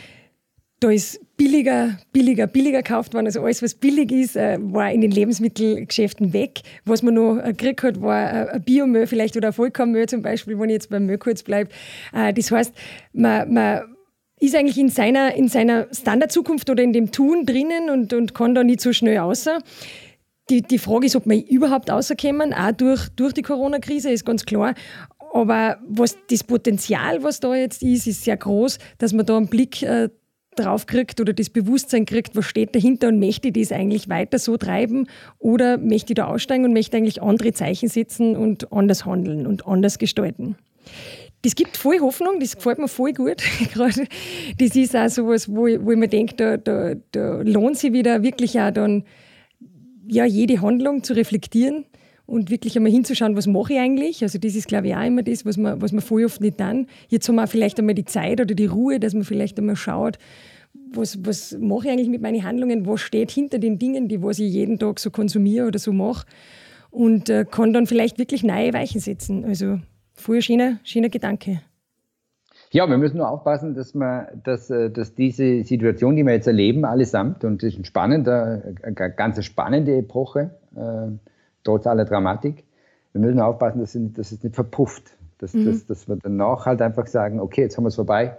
da 0.80 0.90
ist 0.90 1.20
billiger, 1.36 1.98
billiger, 2.14 2.48
billiger 2.48 2.82
gekauft 2.82 3.14
worden. 3.14 3.26
Also 3.26 3.42
alles, 3.44 3.62
was 3.62 3.74
billig 3.74 4.12
ist, 4.14 4.38
äh, 4.38 4.58
war 4.62 4.90
in 4.92 5.02
den 5.02 5.12
Lebensmittelgeschäften 5.12 6.32
weg. 6.32 6.62
Was 6.86 7.04
man 7.04 7.16
noch 7.16 7.44
gekriegt 7.44 7.84
hat, 7.84 8.02
war 8.02 8.32
äh, 8.32 8.50
ein 8.52 8.64
Biomüll 8.64 9.06
vielleicht 9.06 9.36
oder 9.36 9.48
ein 9.48 9.54
Vollkornmüll 9.54 10.08
zum 10.08 10.22
Beispiel, 10.22 10.58
wenn 10.58 10.70
ich 10.70 10.76
jetzt 10.76 10.90
beim 10.90 11.06
Müll 11.06 11.18
kurz 11.18 11.44
bleibe. 11.44 11.72
Das 12.14 12.52
heißt, 12.52 12.74
man, 13.12 13.54
man 13.54 13.82
ist 14.40 14.56
eigentlich 14.56 14.78
in 14.78 14.90
seiner, 14.90 15.36
in 15.36 15.48
seiner 15.48 15.88
Standardzukunft 15.92 16.70
oder 16.70 16.84
in 16.84 16.94
dem 16.94 17.12
Tun 17.12 17.46
drinnen 17.46 17.90
und, 17.90 18.14
und 18.14 18.34
kann 18.34 18.56
da 18.56 18.64
nicht 18.64 18.82
so 18.82 18.94
schnell 18.94 19.18
außer. 19.20 19.60
Die, 20.50 20.62
die 20.62 20.80
Frage 20.80 21.06
ist, 21.06 21.16
ob 21.16 21.26
wir 21.28 21.46
überhaupt 21.48 21.92
rauskommen, 21.92 22.54
auch 22.54 22.72
durch, 22.72 23.10
durch 23.10 23.34
die 23.34 23.44
Corona-Krise, 23.44 24.10
ist 24.10 24.26
ganz 24.26 24.46
klar. 24.46 24.74
Aber 25.32 25.78
was, 25.88 26.18
das 26.30 26.44
Potenzial, 26.44 27.22
was 27.22 27.40
da 27.40 27.54
jetzt 27.54 27.84
ist, 27.84 28.08
ist 28.08 28.24
sehr 28.24 28.38
groß, 28.38 28.80
dass 28.98 29.14
man 29.14 29.26
da 29.28 29.38
einen 29.38 29.48
Blick 29.48 29.84
äh, 29.84 30.10
drauf 30.56 30.88
kriegt 30.88 31.22
oder 31.22 31.34
das 31.34 31.50
Bewusstsein 31.50 32.06
kriegt, 32.06 32.36
was 32.36 32.46
steht 32.46 32.74
dahinter 32.74 33.10
und 33.10 33.20
möchte 33.20 33.50
ich 33.50 33.54
das 33.54 33.72
eigentlich 33.72 34.10
weiter 34.10 34.40
so 34.40 34.58
treiben 34.58 35.08
oder 35.38 35.78
möchte 35.78 36.14
ich 36.14 36.16
da 36.16 36.26
aussteigen 36.26 36.66
und 36.66 36.74
möchte 36.74 36.98
eigentlich 36.98 37.22
andere 37.22 37.54
Zeichen 37.54 37.88
setzen 37.88 38.36
und 38.36 38.72
anders 38.74 39.06
handeln 39.06 39.46
und 39.46 39.68
anders 39.68 40.00
gestalten 40.00 40.56
das 41.44 41.56
gibt 41.56 41.78
voll 41.78 42.00
Hoffnung, 42.00 42.40
das 42.40 42.56
gefällt 42.56 42.80
mir 42.80 42.88
voll 42.88 43.14
gut. 43.14 43.42
das 44.58 44.76
ist 44.76 44.96
auch 44.96 45.10
so 45.10 45.28
was, 45.28 45.50
wo 45.50 45.64
wo 45.64 45.92
ich 45.92 45.98
mir 45.98 46.08
denke, 46.08 46.36
da, 46.36 46.58
da, 46.58 46.96
da 47.12 47.42
lohnt 47.42 47.78
sich 47.78 47.94
wieder 47.94 48.24
wirklich 48.24 48.60
auch 48.60 48.72
dann, 48.72 49.04
ja, 50.08 50.26
jede 50.26 50.62
Handlung 50.62 51.04
zu 51.04 51.14
reflektieren 51.14 51.86
und 52.26 52.50
wirklich 52.52 52.76
einmal 52.76 52.92
hinzuschauen, 52.92 53.36
was 53.36 53.48
mache 53.48 53.74
ich 53.74 53.80
eigentlich. 53.80 54.22
Also 54.22 54.38
das 54.38 54.56
ist, 54.56 54.68
glaube 54.68 54.88
ich, 54.88 54.96
auch 54.96 55.06
immer 55.06 55.24
das, 55.24 55.46
was 55.46 55.58
man, 55.58 55.82
was 55.82 55.92
man 55.92 56.02
voll 56.02 56.26
oft 56.26 56.42
nicht 56.42 56.60
dann. 56.60 56.88
Jetzt 57.08 57.28
haben 57.28 57.36
wir 57.36 57.48
vielleicht 57.48 57.80
einmal 57.80 57.96
die 57.96 58.06
Zeit 58.06 58.40
oder 58.42 58.54
die 58.54 58.66
Ruhe, 58.66 59.00
dass 59.00 59.14
man 59.14 59.24
vielleicht 59.24 59.58
einmal 59.58 59.76
schaut, 59.76 60.18
was, 60.92 61.24
was 61.26 61.58
mache 61.60 61.88
ich 61.88 61.92
eigentlich 61.92 62.10
mit 62.10 62.22
meinen 62.22 62.44
Handlungen, 62.44 62.86
was 62.86 63.02
steht 63.02 63.32
hinter 63.32 63.60
den 63.60 63.80
Dingen, 63.80 64.08
die 64.08 64.22
was 64.22 64.40
ich 64.40 64.52
jeden 64.52 64.78
Tag 64.78 65.00
so 65.00 65.10
konsumiere 65.10 65.68
oder 65.68 65.80
so 65.80 65.94
mache 65.94 66.26
und 66.92 67.30
äh, 67.30 67.46
kann 67.50 67.74
dann 67.74 67.88
vielleicht 67.88 68.18
wirklich 68.18 68.44
neue 68.44 68.74
Weichen 68.74 69.00
setzen. 69.00 69.46
Also 69.46 69.80
voll 70.20 70.42
schöner, 70.42 70.80
schöner 70.84 71.10
Gedanke. 71.10 71.62
Ja, 72.72 72.88
wir 72.88 72.98
müssen 72.98 73.18
nur 73.18 73.30
aufpassen, 73.30 73.74
dass, 73.74 73.96
man, 73.96 74.28
dass, 74.44 74.70
äh, 74.70 74.92
dass 74.92 75.16
diese 75.16 75.64
Situation, 75.64 76.16
die 76.16 76.24
wir 76.24 76.34
jetzt 76.34 76.48
erleben, 76.48 76.86
allesamt, 76.86 77.44
und 77.44 77.64
das 77.64 77.74
ist 77.74 77.80
ein 77.80 77.86
spannender, 77.86 78.62
eine 78.84 78.94
ganz 78.94 79.44
spannende 79.44 79.98
Epoche, 79.98 80.52
äh, 80.76 81.08
trotz 81.64 81.88
aller 81.88 82.06
Dramatik, 82.06 82.64
wir 83.14 83.22
müssen 83.22 83.40
aufpassen, 83.40 83.80
dass, 83.80 83.98
dass 84.14 84.32
es 84.32 84.44
nicht 84.44 84.56
verpufft. 84.56 85.16
Dass, 85.40 85.54
mhm. 85.54 85.66
dass, 85.66 85.86
dass 85.88 86.08
wir 86.08 86.18
danach 86.18 86.66
halt 86.66 86.82
einfach 86.82 87.08
sagen, 87.08 87.40
okay, 87.40 87.62
jetzt 87.62 87.78
haben 87.78 87.86
wir 87.86 87.90
es 87.90 87.96
vorbei, 87.96 88.38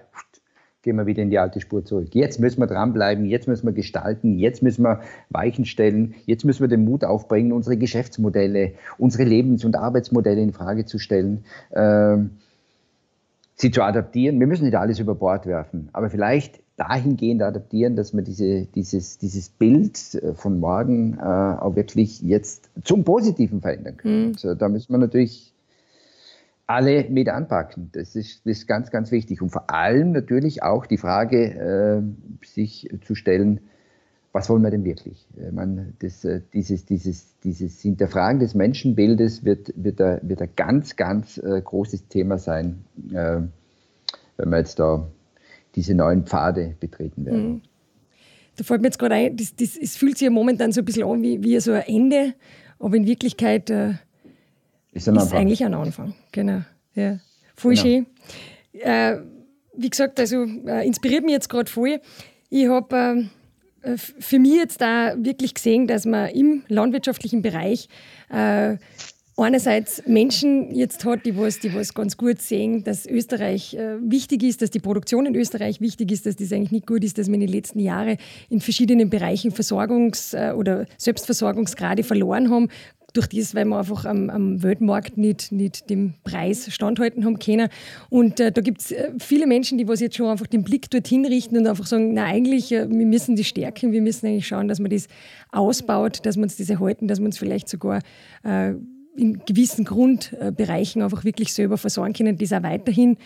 gehen 0.83 0.97
wir 0.97 1.07
wieder 1.07 1.23
in 1.23 1.31
die 1.31 1.39
alte 1.39 1.61
Spur 1.61 1.85
zurück. 1.85 2.09
Jetzt 2.15 2.41
müssen 2.41 2.61
wir 2.61 2.67
dranbleiben, 2.67 3.27
jetzt 3.27 3.47
müssen 3.49 3.67
wir 3.67 3.73
gestalten, 3.73 4.39
jetzt 4.39 4.63
müssen 4.63 4.83
wir 4.83 5.01
Weichen 5.29 5.67
stellen, 5.67 6.15
jetzt 6.25 6.45
müssen 6.45 6.63
wir 6.63 6.69
den 6.69 6.85
Mut 6.85 7.05
aufbringen, 7.05 7.53
unsere 7.53 7.77
Geschäftsmodelle, 7.77 8.73
unsere 8.97 9.25
Lebens- 9.25 9.65
und 9.65 9.77
Arbeitsmodelle 9.77 10.41
in 10.41 10.53
Frage 10.53 10.87
zu 10.87 10.99
stellen, 10.99 11.45
äh, 11.71 12.17
sie 13.57 13.71
zu 13.71 13.83
adaptieren. 13.83 14.41
Wir 14.41 14.47
müssen 14.47 14.65
nicht 14.65 14.77
alles 14.77 14.99
über 14.99 15.15
Bord 15.15 15.47
werfen, 15.47 15.91
aber 15.93 16.09
vielleicht 16.09 16.61
dahingehend 16.77 17.43
adaptieren, 17.43 17.95
dass 17.95 18.15
wir 18.15 18.23
diese, 18.23 18.65
dieses, 18.65 19.19
dieses 19.19 19.51
Bild 19.51 20.15
äh, 20.15 20.33
von 20.33 20.61
morgen 20.61 21.19
äh, 21.19 21.23
auch 21.23 21.77
wirklich 21.77 22.23
jetzt 22.23 22.71
zum 22.85 23.05
Positiven 23.05 23.61
verändern 23.61 23.99
können. 23.99 24.29
Mhm. 24.29 24.33
Also, 24.33 24.55
da 24.55 24.71
müssen 24.71 24.91
wir 24.95 24.99
natürlich 24.99 25.53
alle 26.71 27.09
mit 27.11 27.29
anpacken. 27.29 27.91
Das 27.93 28.15
ist, 28.15 28.47
das 28.47 28.59
ist 28.59 28.69
ganz, 28.69 28.93
ganz 28.93 29.11
wichtig. 29.11 29.43
Und 29.43 29.51
vor 29.51 29.71
allem 29.71 30.13
natürlich 30.13 30.63
auch 30.63 30.87
die 30.87 30.99
Frage, 30.99 32.05
äh, 32.41 32.47
sich 32.47 32.89
zu 33.05 33.17
stellen, 33.17 33.61
was 34.33 34.49
wollen 34.49 34.63
wir 34.63 34.71
denn 34.71 34.85
wirklich? 34.85 35.27
Ich 35.37 35.53
meine, 35.53 35.93
das, 35.99 36.25
äh, 36.25 36.41
dieses, 36.53 36.85
dieses, 36.85 37.37
dieses 37.41 37.81
Hinterfragen 37.81 38.39
des 38.39 38.55
Menschenbildes 38.55 39.45
wird, 39.45 39.73
wird, 39.75 40.01
ein, 40.01 40.21
wird 40.23 40.43
ein 40.43 40.51
ganz, 40.55 40.95
ganz 40.95 41.39
äh, 41.39 41.61
großes 41.61 42.07
Thema 42.07 42.39
sein, 42.39 42.85
äh, 43.13 43.41
wenn 44.37 44.49
wir 44.51 44.59
jetzt 44.59 44.79
da 44.79 45.09
diese 45.75 45.95
neuen 45.97 46.25
Pfade 46.25 46.77
betreten 46.79 47.27
werden. 47.27 47.49
Mhm. 47.49 47.63
Da 48.57 48.63
fällt 48.63 48.83
mir 48.83 48.89
jetzt 48.89 48.99
gerade 49.01 49.17
ein, 49.17 49.37
das, 49.37 49.57
das, 49.57 49.77
es 49.77 49.97
fühlt 49.97 50.19
sich 50.19 50.27
ja 50.27 50.31
momentan 50.31 50.71
so 50.71 50.83
ein 50.83 50.85
bisschen 50.85 51.05
an 51.05 51.21
wie, 51.21 51.43
wie 51.43 51.59
so 51.59 51.73
ein 51.73 51.83
Ende, 51.89 52.35
aber 52.79 52.95
in 52.95 53.07
Wirklichkeit 53.07 53.71
äh, 53.71 53.95
ist, 54.93 55.09
ein 55.09 55.17
ist 55.17 55.33
eigentlich 55.33 55.65
ein 55.65 55.75
Anfang. 55.75 56.15
Genau. 56.33 56.63
Ja. 56.95 57.19
Voll 57.57 57.75
genau. 57.75 57.83
schön. 57.83 58.07
Äh, 58.73 59.19
wie 59.77 59.91
gesagt, 59.91 60.19
also 60.21 60.45
äh, 60.45 60.87
inspiriert 60.87 61.25
mich 61.25 61.33
jetzt 61.33 61.49
gerade 61.49 61.71
voll. 61.71 62.01
Ich 62.49 62.69
habe 62.69 63.29
äh, 63.83 63.97
für 63.97 64.39
mich 64.39 64.55
jetzt 64.55 64.81
da 64.81 65.15
wirklich 65.19 65.55
gesehen, 65.55 65.87
dass 65.87 66.05
man 66.07 66.31
im 66.31 66.63
landwirtschaftlichen 66.69 67.43
Bereich 67.43 67.89
äh, 68.31 68.77
einerseits 69.37 70.03
Menschen 70.07 70.75
jetzt 70.75 71.05
hat, 71.05 71.25
die 71.25 71.37
was, 71.37 71.59
die 71.61 71.75
was 71.75 71.95
ganz 71.95 72.17
gut 72.17 72.41
sehen, 72.41 72.85
dass 72.85 73.07
Österreich 73.07 73.75
äh, 73.75 73.97
wichtig 74.03 74.43
ist, 74.43 74.63
dass 74.63 74.71
die 74.71 74.81
Produktion 74.81 75.27
in 75.27 75.35
Österreich 75.35 75.81
wichtig 75.81 76.13
ist, 76.13 76.27
dass 76.27 76.37
das 76.37 76.53
eigentlich 76.53 76.73
nicht 76.73 76.87
gut 76.87 77.05
ist, 77.05 77.19
dass 77.19 77.29
wir 77.29 77.35
in 77.35 77.41
den 77.41 77.49
letzten 77.49 77.79
Jahren 77.79 78.19
in 78.49 78.61
verschiedenen 78.61 79.11
Bereichen 79.11 79.53
Versorgungs- 79.53 80.37
äh, 80.37 80.53
oder 80.53 80.87
Selbstversorgungsgrade 80.99 82.03
verloren 82.03 82.51
haben, 82.51 82.69
durch 83.17 83.29
das, 83.29 83.55
weil 83.55 83.65
wir 83.67 83.79
einfach 83.79 84.05
am, 84.05 84.31
am 84.31 84.63
Weltmarkt 84.63 85.19
nicht, 85.19 85.53
nicht 85.53 85.91
dem 85.91 86.15
Preis 86.25 86.73
standhalten 86.73 87.25
haben 87.25 87.39
können. 87.39 87.69
Und 88.09 88.41
äh, 88.41 88.53
da 88.53 88.61
gibt 88.61 88.81
es 88.81 88.93
äh, 88.93 89.11
viele 89.19 89.47
Menschen, 89.47 89.79
die 89.79 89.89
was 89.89 90.01
jetzt 90.01 90.17
schon 90.17 90.29
einfach 90.29 90.47
den 90.47 90.63
Blick 90.63 90.91
dorthin 90.91 91.25
richten 91.27 91.57
und 91.57 91.67
einfach 91.67 91.87
sagen, 91.87 92.15
na 92.15 92.25
eigentlich, 92.25 92.73
äh, 92.73 92.89
wir 92.89 93.07
müssen 93.07 93.37
die 93.37 93.45
stärken, 93.45 93.93
wir 93.93 94.03
müssen 94.03 94.27
eigentlich 94.27 94.47
schauen, 94.47 94.69
dass 94.69 94.81
man 94.81 94.91
das 94.91 95.09
ausbaut, 95.51 96.25
dass 96.25 96.37
wir 96.37 96.43
uns 96.43 96.57
das 96.57 96.71
erhalten, 96.71 97.09
dass 97.09 97.19
wir 97.19 97.27
uns 97.27 97.39
vielleicht 97.39 97.69
sogar 97.69 98.01
äh, 98.45 98.75
in 99.17 99.43
gewissen 99.45 99.85
Grundbereichen 99.85 101.03
einfach 101.03 101.25
wirklich 101.25 101.53
selber 101.53 101.77
versorgen 101.77 102.13
können, 102.13 102.39
das 102.39 102.53
auch 102.53 102.63
weiterhin. 102.63 103.17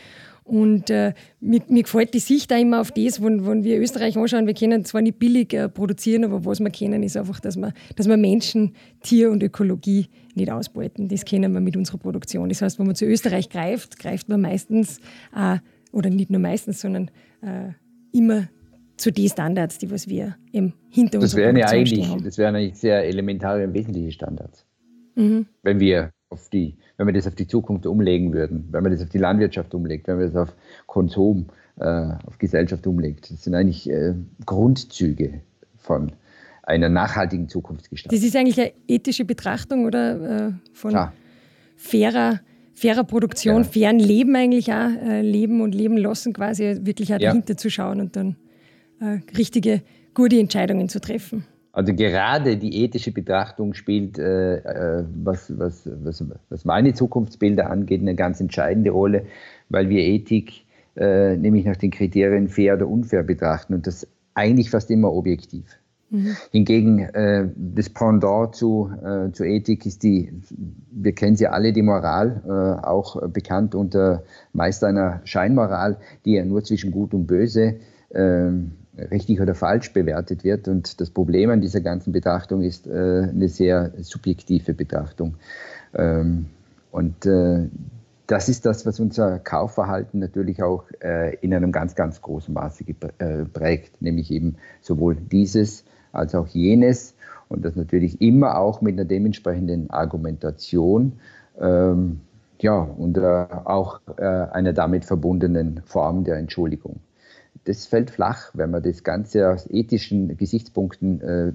Und 0.45 0.91
äh, 0.91 1.15
mir, 1.41 1.63
mir, 1.69 1.83
gefällt 1.83 2.13
die 2.13 2.19
Sicht 2.19 2.53
auch 2.53 2.61
immer 2.61 2.83
auf 2.83 2.93
das, 2.93 3.23
wenn, 3.23 3.47
wenn 3.47 3.65
wir 3.65 3.81
Österreich 3.81 4.17
anschauen, 4.19 4.47
wir 4.47 4.53
können 4.53 4.85
zwar 4.85 5.01
nicht 5.01 5.19
billig 5.19 5.55
äh, 5.55 5.71
produzieren, 5.71 6.23
aber 6.25 6.45
was 6.45 6.61
wir 6.61 6.69
kennen, 6.69 7.03
ist 7.03 7.17
einfach, 7.17 7.41
dass 7.41 7.57
wir, 7.57 7.73
dass 7.97 8.09
wir 8.09 8.19
Menschen, 8.19 8.75
Tier 9.03 9.31
und 9.31 9.43
Ökologie 9.43 10.07
nicht 10.35 10.53
ausbeuten. 10.53 11.09
Das 11.09 11.25
kennen 11.25 11.53
wir 11.53 11.61
mit 11.61 11.79
unserer 11.79 11.97
Produktion. 11.97 12.51
Das 12.51 12.61
heißt, 12.61 12.79
wenn 12.79 12.87
man 12.87 12.95
zu 12.95 13.07
Österreich 13.07 13.49
greift, 13.49 13.99
greift 13.99 14.29
man 14.29 14.43
meistens, 14.43 14.99
äh, 15.35 15.59
oder 15.93 16.11
nicht 16.11 16.29
nur 16.29 16.41
meistens, 16.41 16.83
sondern 16.83 17.11
äh, 17.41 17.71
immer 18.13 18.49
zu 18.99 19.11
den 19.11 19.29
Standards, 19.29 19.79
die 19.79 19.91
was 19.91 20.09
wir 20.09 20.37
im 20.53 20.75
hinter 20.91 21.21
uns 21.21 21.35
haben. 22.09 22.23
Das 22.23 22.39
wären 22.39 22.55
eigentlich 22.55 22.77
sehr 22.77 23.05
elementare 23.05 23.65
und 23.67 23.73
wesentliche 23.73 24.13
Standards. 24.13 24.67
Mhm. 25.15 25.47
Wenn 25.63 25.81
wir 25.81 26.11
auf 26.35 26.49
die, 26.51 26.77
wenn 26.97 27.07
wir 27.07 27.15
das 27.15 27.27
auf 27.27 27.35
die 27.35 27.47
Zukunft 27.47 27.87
umlegen 27.87 28.33
würden, 28.33 28.69
wenn 28.71 28.85
wir 28.85 28.91
das 28.91 29.03
auf 29.03 29.09
die 29.09 29.19
Landwirtschaft 29.19 29.75
umlegt, 29.75 30.07
wenn 30.09 30.19
wir 30.19 30.27
das 30.27 30.37
auf 30.37 30.55
Konsum, 30.87 31.47
äh, 31.81 31.85
auf 32.27 32.39
Gesellschaft 32.39 32.87
umlegt. 32.87 33.31
Das 33.31 33.45
sind 33.45 33.55
eigentlich 33.55 33.89
äh, 33.89 34.15
Grundzüge 34.45 35.41
von 35.79 36.13
einer 36.63 36.89
nachhaltigen 36.89 37.49
Zukunftsgestaltung. 37.49 38.19
Das 38.19 38.27
ist 38.27 38.37
eigentlich 38.37 38.61
eine 38.61 38.73
ethische 38.89 39.25
Betrachtung 39.25 39.85
oder 39.85 40.49
äh, 40.49 40.53
von 40.73 40.93
ja. 40.93 41.13
fairer, 41.77 42.41
fairer 42.75 43.05
Produktion, 43.05 43.63
ja. 43.63 43.65
fairen 43.65 43.99
Leben 43.99 44.35
eigentlich 44.35 44.73
auch, 44.73 44.89
äh, 44.89 45.23
leben 45.23 45.61
und 45.61 45.75
leben 45.75 45.97
lassen, 45.97 46.33
quasi 46.33 46.79
wirklich 46.83 47.15
auch 47.15 47.21
ja. 47.21 47.31
dahinter 47.31 47.57
zu 47.57 47.71
schauen 47.71 48.01
und 48.01 48.17
dann 48.17 48.37
äh, 49.01 49.19
richtige, 49.37 49.83
gute 50.15 50.39
Entscheidungen 50.39 50.89
zu 50.89 51.01
treffen. 51.01 51.45
Also 51.75 51.93
gerade 51.93 52.57
die 52.57 52.85
ethische 52.85 53.11
Betrachtung 53.11 53.75
spielt, 53.75 54.17
äh, 54.17 54.59
äh, 54.59 55.05
was, 55.25 55.53
was, 55.59 55.89
was, 56.05 56.25
was, 56.49 56.65
meine 56.65 56.95
Zukunftsbilder 56.95 57.69
angeht, 57.69 58.01
eine 58.01 58.15
ganz 58.15 58.41
entscheidende 58.41 58.91
Rolle, 58.91 59.27
weil 59.71 59.89
wir 59.89 60.01
Ethik 60.01 60.65
äh, 60.97 61.37
nämlich 61.37 61.65
nach 61.65 61.77
den 61.77 61.91
Kriterien 61.91 62.49
fair 62.49 62.75
oder 62.75 62.87
unfair 62.87 63.25
betrachten 63.25 63.75
und 63.75 63.89
das 63.89 64.07
eigentlich 64.35 64.71
fast 64.71 64.89
immer 64.93 65.13
objektiv. 65.13 65.65
Mhm. 66.11 66.37
Hingegen 66.53 66.99
äh, 67.01 67.49
das 67.57 67.91
Pendant 67.91 68.55
zu, 68.55 68.93
äh, 69.05 69.33
zur 69.33 69.47
Ethik 69.47 69.85
ist 69.85 70.05
die, 70.05 70.33
wir 70.93 71.13
kennen 71.13 71.35
sie 71.35 71.49
alle, 71.49 71.73
die 71.73 71.83
Moral, 71.83 72.41
äh, 72.47 72.87
auch 72.87 73.21
bekannt 73.31 73.75
unter 73.75 74.23
meist 74.53 74.85
einer 74.85 75.23
Scheinmoral, 75.25 75.97
die 76.25 76.35
ja 76.35 76.45
nur 76.45 76.63
zwischen 76.63 76.93
Gut 76.93 77.15
und 77.15 77.27
Böse 77.27 77.81
ähm, 78.15 78.73
richtig 78.99 79.41
oder 79.41 79.55
falsch 79.55 79.93
bewertet 79.93 80.45
wird. 80.45 80.69
Und 80.69 81.01
das 81.01 81.11
Problem 81.11 81.51
an 81.51 81.61
dieser 81.61 81.81
ganzen 81.81 82.13
Betrachtung 82.13 82.63
ist 82.63 82.87
äh, 82.87 82.91
eine 83.31 83.49
sehr 83.49 83.93
subjektive 84.01 84.75
Betrachtung. 84.75 85.35
Ähm, 85.95 86.47
und 86.91 87.27
äh, 87.27 87.69
das 88.27 88.49
ist 88.49 88.65
das, 88.65 88.87
was 88.87 89.01
unser 89.01 89.39
Kaufverhalten 89.39 90.21
natürlich 90.21 90.63
auch 90.63 90.85
äh, 91.03 91.35
in 91.37 91.53
einem 91.53 91.73
ganz, 91.73 91.95
ganz 91.95 92.23
großen 92.23 92.55
Maße 92.55 92.85
äh, 93.19 93.45
prägt, 93.45 94.01
nämlich 94.01 94.31
eben 94.31 94.57
sowohl 94.81 95.17
dieses 95.17 95.85
als 96.13 96.35
auch 96.35 96.47
jenes 96.47 97.15
und 97.49 97.65
das 97.65 97.77
natürlich 97.77 98.21
immer 98.21 98.59
auch 98.59 98.81
mit 98.81 98.95
einer 98.95 99.05
dementsprechenden 99.05 99.91
Argumentation 99.91 101.15
ähm, 101.61 102.21
ja, 102.61 102.79
und 102.79 103.19
äh, 103.19 103.47
auch 103.65 104.01
äh, 104.17 104.23
einer 104.25 104.73
damit 104.73 105.05
verbundenen 105.05 105.83
Form 105.85 106.25
der 106.25 106.37
Entschuldigung 106.37 107.01
das 107.65 107.87
fällt 107.87 108.11
flach, 108.11 108.51
wenn 108.55 108.71
man 108.71 108.83
das 108.83 109.03
Ganze 109.03 109.49
aus 109.49 109.69
ethischen 109.71 110.37
Gesichtspunkten 110.37 111.21
äh, 111.21 111.53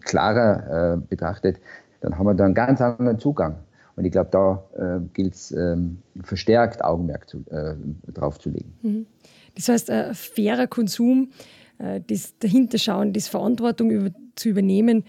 klarer 0.00 0.94
äh, 0.94 0.96
betrachtet, 1.08 1.60
dann 2.00 2.18
haben 2.18 2.26
wir 2.26 2.34
da 2.34 2.44
einen 2.44 2.54
ganz 2.54 2.80
anderen 2.80 3.18
Zugang. 3.18 3.56
Und 3.96 4.04
ich 4.04 4.12
glaube, 4.12 4.30
da 4.32 4.64
äh, 4.76 5.00
gilt 5.12 5.34
es 5.34 5.52
ähm, 5.52 5.98
verstärkt 6.22 6.82
Augenmerk 6.82 7.28
zu, 7.28 7.44
äh, 7.50 7.74
drauf 8.12 8.38
zu 8.38 8.50
legen. 8.50 8.74
Mhm. 8.82 9.06
Das 9.54 9.68
heißt, 9.68 9.90
ein 9.90 10.14
fairer 10.14 10.66
Konsum, 10.66 11.30
äh, 11.78 12.00
das 12.06 12.36
Dahinterschauen, 12.38 13.12
das 13.12 13.28
Verantwortung 13.28 13.90
über, 13.90 14.10
zu 14.34 14.48
übernehmen 14.48 15.04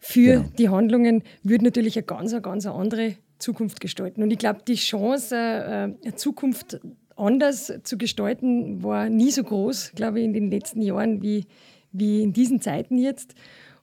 für 0.00 0.38
genau. 0.38 0.48
die 0.58 0.68
Handlungen, 0.68 1.22
würde 1.42 1.64
natürlich 1.64 1.96
eine 1.96 2.04
ganz, 2.04 2.32
eine 2.32 2.42
ganz 2.42 2.66
andere 2.66 3.14
Zukunft 3.38 3.80
gestalten. 3.80 4.22
Und 4.22 4.30
ich 4.30 4.38
glaube, 4.38 4.60
die 4.66 4.74
Chance, 4.74 5.36
äh, 5.36 5.38
eine 5.38 6.14
Zukunft 6.16 6.80
anders 7.16 7.72
zu 7.82 7.98
gestalten, 7.98 8.82
war 8.82 9.08
nie 9.08 9.30
so 9.30 9.42
groß, 9.42 9.92
glaube 9.94 10.20
ich, 10.20 10.24
in 10.24 10.32
den 10.32 10.50
letzten 10.50 10.82
Jahren 10.82 11.22
wie, 11.22 11.46
wie 11.92 12.22
in 12.22 12.32
diesen 12.32 12.60
Zeiten 12.60 12.98
jetzt. 12.98 13.34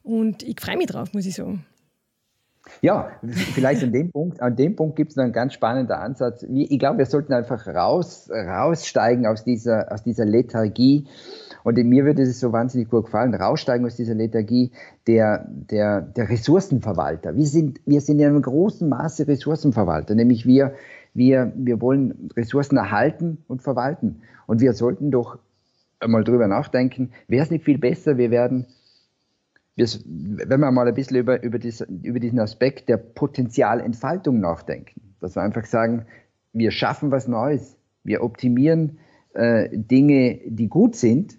Und 0.02 0.42
ich 0.42 0.60
freue 0.60 0.76
mich 0.76 0.86
drauf, 0.86 1.12
muss 1.12 1.26
ich 1.26 1.34
sagen. 1.34 1.64
Ja, 2.80 3.10
vielleicht 3.54 3.82
an 3.82 3.92
dem 3.92 4.10
Punkt, 4.10 4.40
an 4.40 4.54
dem 4.54 4.76
Punkt 4.76 4.96
gibt 4.96 5.12
es 5.12 5.18
einen 5.18 5.32
ganz 5.32 5.52
spannenden 5.52 5.96
Ansatz. 5.96 6.44
Ich 6.48 6.78
glaube, 6.78 6.98
wir 6.98 7.06
sollten 7.06 7.32
einfach 7.32 7.66
raus, 7.66 8.30
raussteigen 8.30 9.26
aus 9.26 9.44
dieser, 9.44 9.90
aus 9.92 10.02
dieser 10.02 10.24
Lethargie. 10.24 11.06
Und 11.64 11.76
mir 11.76 12.04
würde 12.04 12.22
es 12.22 12.40
so 12.40 12.52
wahnsinnig 12.52 12.88
gut 12.88 13.06
gefallen, 13.06 13.34
raussteigen 13.34 13.86
aus 13.86 13.96
dieser 13.96 14.14
Lethargie 14.14 14.72
der, 15.06 15.46
der, 15.48 16.00
der 16.00 16.28
Ressourcenverwalter. 16.28 17.36
Wir 17.36 17.46
sind, 17.46 17.80
wir 17.84 18.00
sind 18.00 18.20
in 18.20 18.26
einem 18.26 18.42
großen 18.42 18.88
Maße 18.88 19.26
Ressourcenverwalter, 19.28 20.14
nämlich 20.14 20.46
wir, 20.46 20.74
wir, 21.14 21.52
wir 21.56 21.80
wollen 21.80 22.30
Ressourcen 22.36 22.76
erhalten 22.76 23.38
und 23.48 23.62
verwalten. 23.62 24.22
Und 24.46 24.60
wir 24.60 24.72
sollten 24.72 25.10
doch 25.10 25.38
einmal 26.00 26.24
drüber 26.24 26.48
nachdenken, 26.48 27.12
wäre 27.28 27.44
es 27.44 27.50
nicht 27.50 27.64
viel 27.64 27.78
besser, 27.78 28.18
wir 28.18 28.30
werden, 28.30 28.66
wenn 29.76 30.60
wir 30.60 30.70
mal 30.70 30.88
ein 30.88 30.94
bisschen 30.94 31.18
über, 31.18 31.42
über, 31.42 31.58
das, 31.58 31.80
über 31.80 32.20
diesen 32.20 32.40
Aspekt 32.40 32.88
der 32.88 32.96
Potenzialentfaltung 32.96 34.40
nachdenken, 34.40 35.00
dass 35.20 35.36
wir 35.36 35.42
einfach 35.42 35.64
sagen, 35.64 36.06
wir 36.52 36.70
schaffen 36.70 37.10
was 37.10 37.28
Neues, 37.28 37.76
wir 38.04 38.22
optimieren 38.22 38.98
äh, 39.34 39.68
Dinge, 39.72 40.40
die 40.46 40.68
gut 40.68 40.96
sind, 40.96 41.38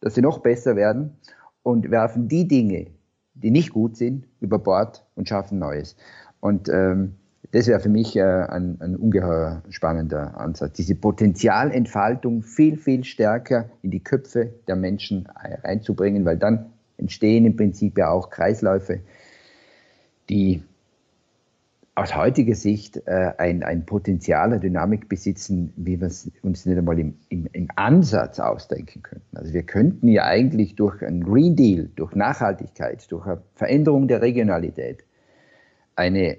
dass 0.00 0.14
sie 0.14 0.22
noch 0.22 0.38
besser 0.38 0.76
werden 0.76 1.16
und 1.62 1.90
werfen 1.90 2.28
die 2.28 2.48
Dinge, 2.48 2.86
die 3.34 3.50
nicht 3.50 3.70
gut 3.70 3.96
sind, 3.96 4.26
über 4.40 4.58
Bord 4.58 5.04
und 5.14 5.28
schaffen 5.28 5.58
Neues. 5.58 5.96
Und 6.40 6.68
ähm, 6.68 7.16
das 7.52 7.66
wäre 7.66 7.80
für 7.80 7.88
mich 7.88 8.16
äh, 8.16 8.22
ein, 8.22 8.80
ein 8.80 8.96
ungeheuer 8.96 9.62
spannender 9.70 10.38
Ansatz. 10.38 10.74
Diese 10.74 10.94
Potenzialentfaltung 10.94 12.42
viel, 12.42 12.76
viel 12.76 13.04
stärker 13.04 13.68
in 13.82 13.90
die 13.90 14.00
Köpfe 14.00 14.54
der 14.68 14.76
Menschen 14.76 15.26
reinzubringen, 15.64 16.24
weil 16.24 16.36
dann 16.36 16.66
entstehen 16.96 17.46
im 17.46 17.56
Prinzip 17.56 17.98
ja 17.98 18.10
auch 18.10 18.30
Kreisläufe, 18.30 19.00
die 20.28 20.62
aus 21.96 22.14
heutiger 22.14 22.54
Sicht 22.54 23.02
äh, 23.06 23.32
ein, 23.36 23.62
ein 23.62 23.84
Potenzial 23.84 24.50
der 24.50 24.60
Dynamik 24.60 25.08
besitzen, 25.08 25.72
wie 25.76 26.00
wir 26.00 26.06
es 26.06 26.30
uns 26.42 26.64
nicht 26.64 26.78
einmal 26.78 26.98
im, 26.98 27.14
im, 27.28 27.48
im, 27.52 27.68
Ansatz 27.74 28.38
ausdenken 28.38 29.02
könnten. 29.02 29.36
Also 29.36 29.52
wir 29.52 29.64
könnten 29.64 30.08
ja 30.08 30.24
eigentlich 30.24 30.76
durch 30.76 31.02
einen 31.02 31.24
Green 31.24 31.56
Deal, 31.56 31.90
durch 31.96 32.14
Nachhaltigkeit, 32.14 33.10
durch 33.10 33.26
eine 33.26 33.42
Veränderung 33.54 34.06
der 34.06 34.22
Regionalität 34.22 35.04
eine 35.96 36.38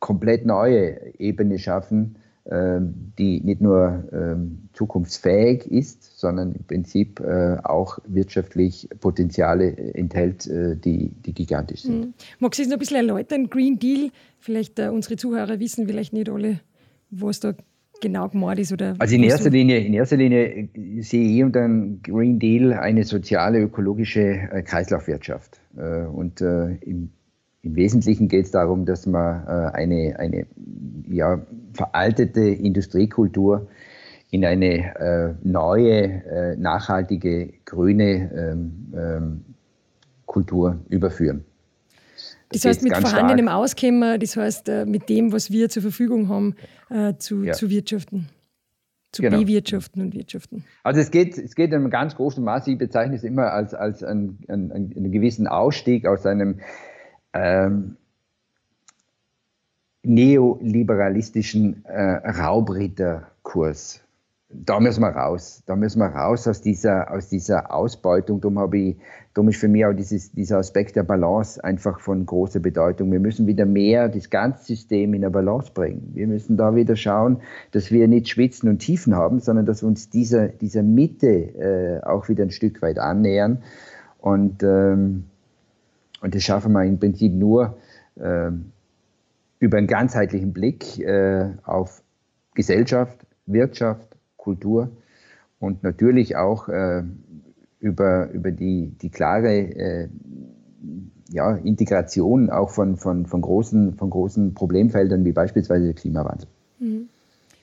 komplett 0.00 0.46
neue 0.46 1.14
Ebene 1.18 1.58
schaffen, 1.58 2.16
ähm, 2.50 3.12
die 3.18 3.40
nicht 3.42 3.60
nur 3.60 4.08
ähm, 4.12 4.70
zukunftsfähig 4.72 5.70
ist, 5.70 6.18
sondern 6.18 6.52
im 6.52 6.64
Prinzip 6.64 7.20
äh, 7.20 7.58
auch 7.62 7.98
wirtschaftlich 8.06 8.88
Potenziale 8.98 9.76
enthält, 9.94 10.46
äh, 10.46 10.74
die, 10.74 11.10
die 11.24 11.34
gigantisch 11.34 11.82
sind. 11.82 12.00
Mhm. 12.00 12.14
Magst 12.38 12.58
du 12.58 12.62
es 12.62 12.68
noch 12.68 12.76
ein 12.76 12.78
bisschen 12.80 12.96
erläutern? 12.96 13.50
Green 13.50 13.78
Deal, 13.78 14.10
vielleicht 14.38 14.78
äh, 14.78 14.88
unsere 14.88 15.16
Zuhörer 15.16 15.60
wissen 15.60 15.86
vielleicht 15.86 16.14
nicht 16.14 16.30
alle, 16.30 16.60
was 17.10 17.40
da 17.40 17.52
genau 18.00 18.30
gemeint 18.30 18.58
ist? 18.58 18.72
Oder 18.72 18.96
also 18.98 19.14
in 19.14 19.22
erster, 19.22 19.50
Linie, 19.50 19.78
in 19.78 19.92
erster 19.92 20.16
Linie 20.16 20.70
sehe 21.02 21.36
ich 21.36 21.44
unter 21.44 21.60
einem 21.60 22.02
Green 22.02 22.38
Deal 22.38 22.72
eine 22.72 23.04
soziale, 23.04 23.60
ökologische 23.60 24.48
Kreislaufwirtschaft. 24.64 25.60
Und 26.12 26.40
im 26.40 27.10
im 27.62 27.76
Wesentlichen 27.76 28.28
geht 28.28 28.46
es 28.46 28.50
darum, 28.50 28.86
dass 28.86 29.06
man 29.06 29.46
äh, 29.46 29.50
eine, 29.74 30.18
eine 30.18 30.46
ja, 31.08 31.44
veraltete 31.74 32.40
Industriekultur 32.40 33.68
in 34.30 34.44
eine 34.44 34.96
äh, 34.96 35.34
neue, 35.42 36.02
äh, 36.02 36.56
nachhaltige, 36.56 37.52
grüne 37.64 38.30
ähm, 38.34 38.92
ähm, 38.96 39.44
Kultur 40.26 40.80
überführen. 40.88 41.44
Das, 42.50 42.62
das 42.62 42.64
heißt, 42.64 42.82
mit 42.82 42.96
vorhandenem 42.96 43.46
stark. 43.46 43.58
Auskommen, 43.58 44.20
das 44.20 44.36
heißt, 44.36 44.68
äh, 44.68 44.86
mit 44.86 45.08
dem, 45.08 45.32
was 45.32 45.50
wir 45.50 45.68
zur 45.68 45.82
Verfügung 45.82 46.28
haben, 46.28 46.54
äh, 46.88 47.14
zu, 47.18 47.42
ja. 47.42 47.52
zu 47.52 47.70
wirtschaften 47.70 48.28
zu 49.12 49.22
genau. 49.22 49.40
bewirtschaften 49.40 50.02
und 50.02 50.14
wirtschaften. 50.14 50.64
Also 50.84 51.00
es 51.00 51.10
geht, 51.10 51.36
es 51.36 51.54
geht 51.54 51.70
in 51.70 51.76
einem 51.76 51.90
ganz 51.90 52.14
großen 52.14 52.42
Maße, 52.44 52.70
ich 52.70 52.78
bezeichne 52.78 53.16
es 53.16 53.24
immer 53.24 53.52
als, 53.52 53.74
als 53.74 54.04
einen, 54.04 54.38
einen, 54.48 54.70
einen 54.70 55.10
gewissen 55.10 55.48
Ausstieg 55.48 56.06
aus 56.06 56.26
einem 56.26 56.60
ähm, 57.32 57.96
neoliberalistischen 60.02 61.84
äh, 61.84 62.30
Raubritterkurs. 62.30 64.00
Da 64.52 64.80
müssen 64.80 65.02
wir 65.02 65.10
raus. 65.10 65.62
Da 65.66 65.76
müssen 65.76 66.00
wir 66.00 66.08
raus 66.08 66.48
aus 66.48 66.60
dieser, 66.60 67.12
aus 67.12 67.28
dieser 67.28 67.72
Ausbeutung. 67.72 68.40
Darum, 68.40 68.72
ich, 68.74 68.96
darum 69.32 69.48
ist 69.48 69.60
für 69.60 69.68
mich 69.68 69.86
auch 69.86 69.92
dieses, 69.92 70.32
dieser 70.32 70.58
Aspekt 70.58 70.96
der 70.96 71.04
Balance 71.04 71.62
einfach 71.62 72.00
von 72.00 72.26
großer 72.26 72.58
Bedeutung. 72.58 73.12
Wir 73.12 73.20
müssen 73.20 73.46
wieder 73.46 73.64
mehr 73.64 74.08
das 74.08 74.28
ganze 74.28 74.64
System 74.64 75.14
in 75.14 75.22
eine 75.22 75.30
Balance 75.30 75.70
bringen. 75.72 76.10
Wir 76.14 76.26
müssen 76.26 76.56
da 76.56 76.74
wieder 76.74 76.96
schauen, 76.96 77.40
dass 77.70 77.92
wir 77.92 78.08
nicht 78.08 78.28
Schwitzen 78.28 78.68
und 78.68 78.80
Tiefen 78.80 79.14
haben, 79.14 79.38
sondern 79.38 79.66
dass 79.66 79.84
wir 79.84 79.86
uns 79.86 80.10
dieser, 80.10 80.48
dieser 80.48 80.82
Mitte 80.82 81.28
äh, 81.28 82.02
auch 82.02 82.28
wieder 82.28 82.42
ein 82.42 82.50
Stück 82.50 82.82
weit 82.82 82.98
annähern. 82.98 83.62
Und 84.18 84.64
ähm, 84.64 85.26
und 86.20 86.34
das 86.34 86.42
schaffen 86.42 86.72
wir 86.72 86.84
im 86.84 86.98
Prinzip 86.98 87.32
nur 87.32 87.78
äh, 88.16 88.50
über 89.58 89.78
einen 89.78 89.86
ganzheitlichen 89.86 90.52
Blick 90.52 90.98
äh, 90.98 91.50
auf 91.64 92.02
Gesellschaft, 92.54 93.26
Wirtschaft, 93.46 94.16
Kultur 94.36 94.90
und 95.58 95.82
natürlich 95.82 96.36
auch 96.36 96.68
äh, 96.68 97.02
über, 97.78 98.30
über 98.30 98.50
die, 98.50 98.92
die 99.00 99.10
klare 99.10 99.52
äh, 99.52 100.08
ja, 101.30 101.56
Integration 101.56 102.50
auch 102.50 102.70
von, 102.70 102.96
von, 102.96 103.26
von, 103.26 103.40
großen, 103.40 103.94
von 103.94 104.10
großen 104.10 104.54
Problemfeldern 104.54 105.24
wie 105.24 105.32
beispielsweise 105.32 105.84
der 105.84 105.94
Klimawandel. 105.94 106.48
Mhm. 106.78 107.08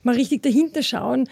Mal 0.03 0.15
richtig 0.15 0.43
dahinter 0.43 0.83
schauen, 0.83 1.27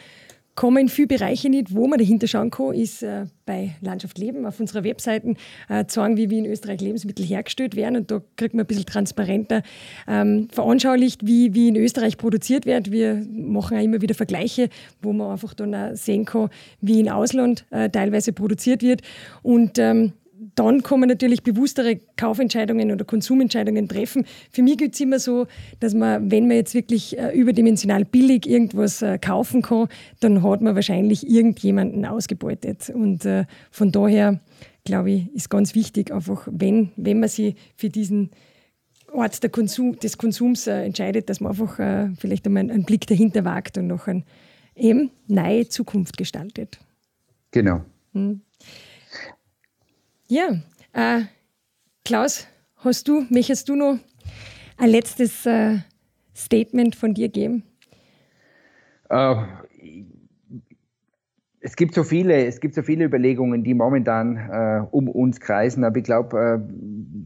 kommen 0.55 0.87
viele 0.87 1.07
Bereiche 1.07 1.49
nicht, 1.49 1.75
wo 1.75 1.87
man 1.87 1.99
dahinter 1.99 2.27
schauen 2.27 2.49
kann, 2.49 2.73
ist 2.73 3.03
äh, 3.03 3.25
bei 3.45 3.75
Landschaft 3.81 4.17
Leben 4.17 4.45
auf 4.45 4.59
unserer 4.59 4.83
Webseite 4.83 5.35
äh, 5.69 5.85
zeigen, 5.85 6.17
wie, 6.17 6.29
wie 6.29 6.39
in 6.39 6.45
Österreich 6.45 6.81
Lebensmittel 6.81 7.25
hergestellt 7.25 7.75
werden 7.75 7.97
und 7.97 8.11
da 8.11 8.21
kriegt 8.37 8.53
man 8.53 8.63
ein 8.63 8.67
bisschen 8.67 8.85
transparenter 8.85 9.61
ähm, 10.07 10.47
veranschaulicht, 10.51 11.25
wie, 11.27 11.53
wie 11.53 11.67
in 11.67 11.75
Österreich 11.75 12.17
produziert 12.17 12.65
wird. 12.65 12.91
Wir 12.91 13.25
machen 13.29 13.77
auch 13.77 13.83
immer 13.83 14.01
wieder 14.01 14.15
Vergleiche, 14.15 14.69
wo 15.01 15.13
man 15.13 15.31
einfach 15.31 15.53
dann 15.53 15.75
auch 15.75 15.95
sehen 15.95 16.25
kann, 16.25 16.49
wie 16.81 16.99
in 16.99 17.09
Ausland 17.09 17.65
äh, 17.71 17.89
teilweise 17.89 18.31
produziert 18.31 18.81
wird 18.81 19.01
und 19.43 19.77
ähm, 19.77 20.13
dann 20.55 20.83
kann 20.83 21.01
man 21.01 21.09
natürlich 21.09 21.43
bewusstere 21.43 21.99
Kaufentscheidungen 22.17 22.91
oder 22.91 23.05
Konsumentscheidungen 23.05 23.87
treffen. 23.87 24.25
Für 24.51 24.63
mich 24.63 24.77
gibt 24.77 24.95
es 24.95 25.01
immer 25.01 25.19
so, 25.19 25.47
dass 25.79 25.93
man, 25.93 26.31
wenn 26.31 26.47
man 26.47 26.57
jetzt 26.57 26.73
wirklich 26.73 27.17
äh, 27.17 27.37
überdimensional 27.37 28.05
billig 28.05 28.47
irgendwas 28.47 29.01
äh, 29.01 29.17
kaufen 29.17 29.61
kann, 29.61 29.87
dann 30.21 30.43
hat 30.43 30.61
man 30.61 30.75
wahrscheinlich 30.75 31.29
irgendjemanden 31.29 32.05
ausgebeutet. 32.05 32.89
Und 32.89 33.25
äh, 33.25 33.45
von 33.69 33.91
daher, 33.91 34.39
glaube 34.85 35.11
ich, 35.11 35.35
ist 35.35 35.49
ganz 35.49 35.75
wichtig, 35.75 36.11
einfach, 36.11 36.47
wenn, 36.49 36.91
wenn 36.95 37.19
man 37.19 37.29
sich 37.29 37.55
für 37.75 37.89
diesen 37.89 38.31
Ort 39.11 39.39
Konsum, 39.51 39.97
des 39.99 40.17
Konsums 40.17 40.67
äh, 40.67 40.83
entscheidet, 40.83 41.29
dass 41.29 41.39
man 41.39 41.51
einfach 41.51 41.79
äh, 41.79 42.09
vielleicht 42.17 42.45
einmal 42.45 42.69
einen 42.69 42.83
Blick 42.83 43.07
dahinter 43.07 43.45
wagt 43.45 43.77
und 43.77 43.87
noch 43.87 44.07
eine 44.07 44.23
eben 44.75 45.11
neue 45.27 45.67
Zukunft 45.67 46.17
gestaltet. 46.17 46.79
Genau. 47.51 47.81
Hm. 48.13 48.41
Ja, 50.27 50.55
äh, 50.93 51.21
Klaus, 52.03 52.47
hast 52.77 53.07
du, 53.07 53.25
möchtest 53.29 53.69
du 53.69 53.75
noch 53.75 53.99
ein 54.77 54.89
letztes 54.89 55.45
äh, 55.45 55.77
Statement 56.35 56.95
von 56.95 57.13
dir 57.13 57.29
geben? 57.29 57.63
Uh, 59.07 59.43
es 61.59 61.75
gibt 61.75 61.93
so 61.93 62.03
viele, 62.03 62.45
es 62.45 62.59
gibt 62.59 62.73
so 62.73 62.81
viele 62.81 63.05
Überlegungen, 63.05 63.63
die 63.63 63.75
momentan 63.75 64.37
äh, 64.37 64.81
um 64.89 65.07
uns 65.07 65.39
kreisen, 65.39 65.83
aber 65.83 65.97
ich 65.97 66.03
glaube, 66.03 66.39
äh, 66.39 66.73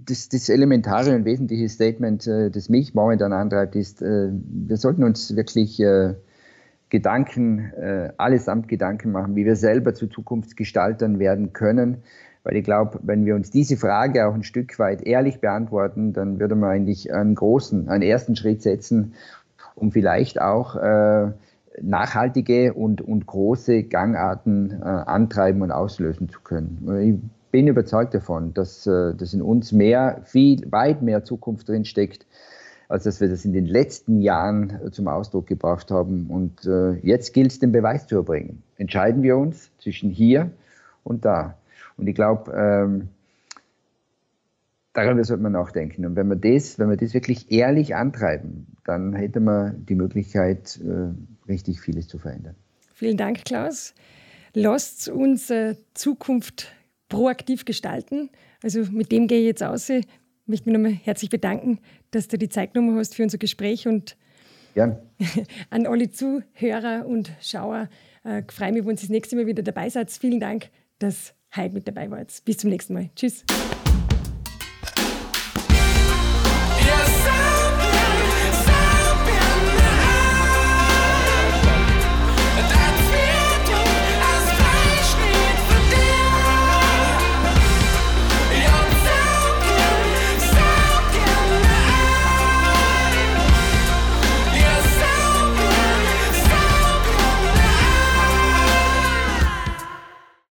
das, 0.05 0.27
das, 0.27 0.49
elementare 0.49 1.15
und 1.15 1.23
wesentliche 1.23 1.69
Statement, 1.69 2.27
äh, 2.27 2.51
das 2.51 2.67
mich 2.67 2.93
momentan 2.93 3.31
antreibt, 3.31 3.77
ist, 3.77 4.01
äh, 4.01 4.29
wir 4.31 4.75
sollten 4.75 5.05
uns 5.05 5.35
wirklich 5.38 5.81
Gedanken, 6.89 7.71
allesamt 8.17 8.67
Gedanken 8.67 9.12
machen, 9.12 9.36
wie 9.36 9.45
wir 9.45 9.56
selber 9.56 9.93
zu 9.93 10.08
Zukunftsgestaltern 10.08 11.19
werden 11.19 11.54
können 11.54 12.04
weil 12.43 12.58
ich 12.58 12.63
glaube, 12.63 12.99
wenn 13.04 13.25
wir 13.25 13.36
uns 13.36 13.52
diese 13.52 13.78
Frage 13.78 14.28
auch 14.28 14.34
ein 14.34 14.43
Stück 14.43 14.80
weit 14.80 15.02
ehrlich 15.02 15.39
beantworten, 15.39 16.13
dann 16.13 16.39
würde 16.39 16.56
man 16.56 16.69
eigentlich 16.69 17.13
einen 17.13 17.36
großen, 17.36 17.89
einen 17.89 18.02
ersten 18.02 18.36
Schritt 18.36 18.62
setzen, 18.62 19.13
um 19.75 19.91
vielleicht 19.91 20.41
auch 20.41 20.75
äh, 20.75 21.32
nachhaltige 21.82 22.73
und, 22.73 23.02
und 23.02 23.25
große 23.25 23.84
Gangarten 23.84 24.71
äh, 24.82 24.86
antreiben 24.86 25.62
und 25.62 25.71
auslösen 25.71 26.30
zu 26.30 26.41
können. 26.41 27.21
Ich 27.23 27.52
bin 27.52 27.67
überzeugt 27.67 28.13
davon, 28.13 28.54
dass, 28.54 28.88
äh, 28.88 29.13
dass 29.13 29.34
in 29.34 29.41
uns 29.41 29.71
mehr, 29.71 30.21
viel, 30.23 30.71
weit 30.71 31.02
mehr 31.02 31.23
Zukunft 31.23 31.67
drin 31.67 31.86
steckt, 31.86 32.25
als 32.89 33.04
dass 33.04 33.21
wir 33.21 33.30
das 33.30 33.45
in 33.45 33.54
den 33.54 33.67
letzten 33.67 34.19
Jahren 34.19 34.91
zum 34.91 35.08
Ausdruck 35.08 35.47
gebracht 35.47 35.91
haben. 35.91 36.25
Und 36.28 36.65
äh, 36.65 36.93
jetzt 37.04 37.34
gilt 37.34 37.52
es, 37.52 37.60
den 37.60 37.71
Beweis 37.71 38.08
zu 38.08 38.15
erbringen. 38.15 38.63
Entscheiden 38.78 39.21
wir 39.23 39.38
uns 39.38 39.69
zwischen 39.78 40.10
hier 40.10 40.52
und 41.04 41.23
da. 41.23 41.56
Und 41.97 42.08
ich 42.08 42.15
glaube, 42.15 42.52
ähm, 42.52 43.10
darüber 44.93 45.23
sollte 45.23 45.43
man 45.43 45.52
nachdenken. 45.52 46.06
Und 46.06 46.15
wenn 46.15 46.28
wir 46.28 46.36
das, 46.36 46.80
wenn 46.80 46.89
wir 46.89 46.97
das 46.97 47.13
wirklich 47.13 47.52
ehrlich 47.52 47.95
antreiben, 47.95 48.65
dann 48.86 49.13
hätte 49.13 49.39
man 49.39 49.86
die 49.86 49.95
Möglichkeit, 49.95 50.80
äh, 50.84 51.47
richtig 51.47 51.82
vieles 51.82 52.08
zu 52.08 52.17
verändern. 52.17 52.56
Vielen 52.95 53.17
Dank, 53.17 53.45
Klaus. 53.45 53.93
Lasst 54.56 55.10
unsere 55.10 55.78
Zukunft 55.93 56.73
proaktiv 57.08 57.65
gestalten. 57.65 58.30
Also 58.63 58.82
mit 58.91 59.12
dem 59.12 59.28
gehe 59.28 59.41
ich 59.41 59.45
jetzt 59.45 59.63
aus. 59.63 59.91
Ich 60.49 60.51
möchte 60.51 60.69
mich 60.71 60.79
nochmal 60.79 60.99
herzlich 61.03 61.29
bedanken, 61.29 61.77
dass 62.09 62.27
du 62.27 62.35
die 62.35 62.49
Zeit 62.49 62.73
genommen 62.73 62.97
hast 62.97 63.13
für 63.13 63.21
unser 63.21 63.38
Gespräch 63.38 63.88
und 63.88 64.17
Gern. 64.73 64.97
an 65.69 65.85
alle 65.85 66.09
Zuhörer 66.09 67.05
und 67.05 67.31
Schauer. 67.39 67.88
Äh, 68.23 68.41
freue 68.47 68.71
mich, 68.71 68.83
wenn 68.83 68.97
Sie 68.97 69.05
das 69.05 69.12
nächste 69.12 69.35
Mal 69.35 69.45
wieder 69.45 69.62
dabei 69.62 69.89
seid. 69.89 70.09
Vielen 70.09 70.39
Dank, 70.39 70.71
dass 70.97 71.35
heute 71.55 71.75
mit 71.75 71.88
dabei 71.88 72.09
wart. 72.09 72.33
Bis 72.45 72.57
zum 72.57 72.71
nächsten 72.71 72.95
Mal. 72.95 73.12
Tschüss. 73.15 73.45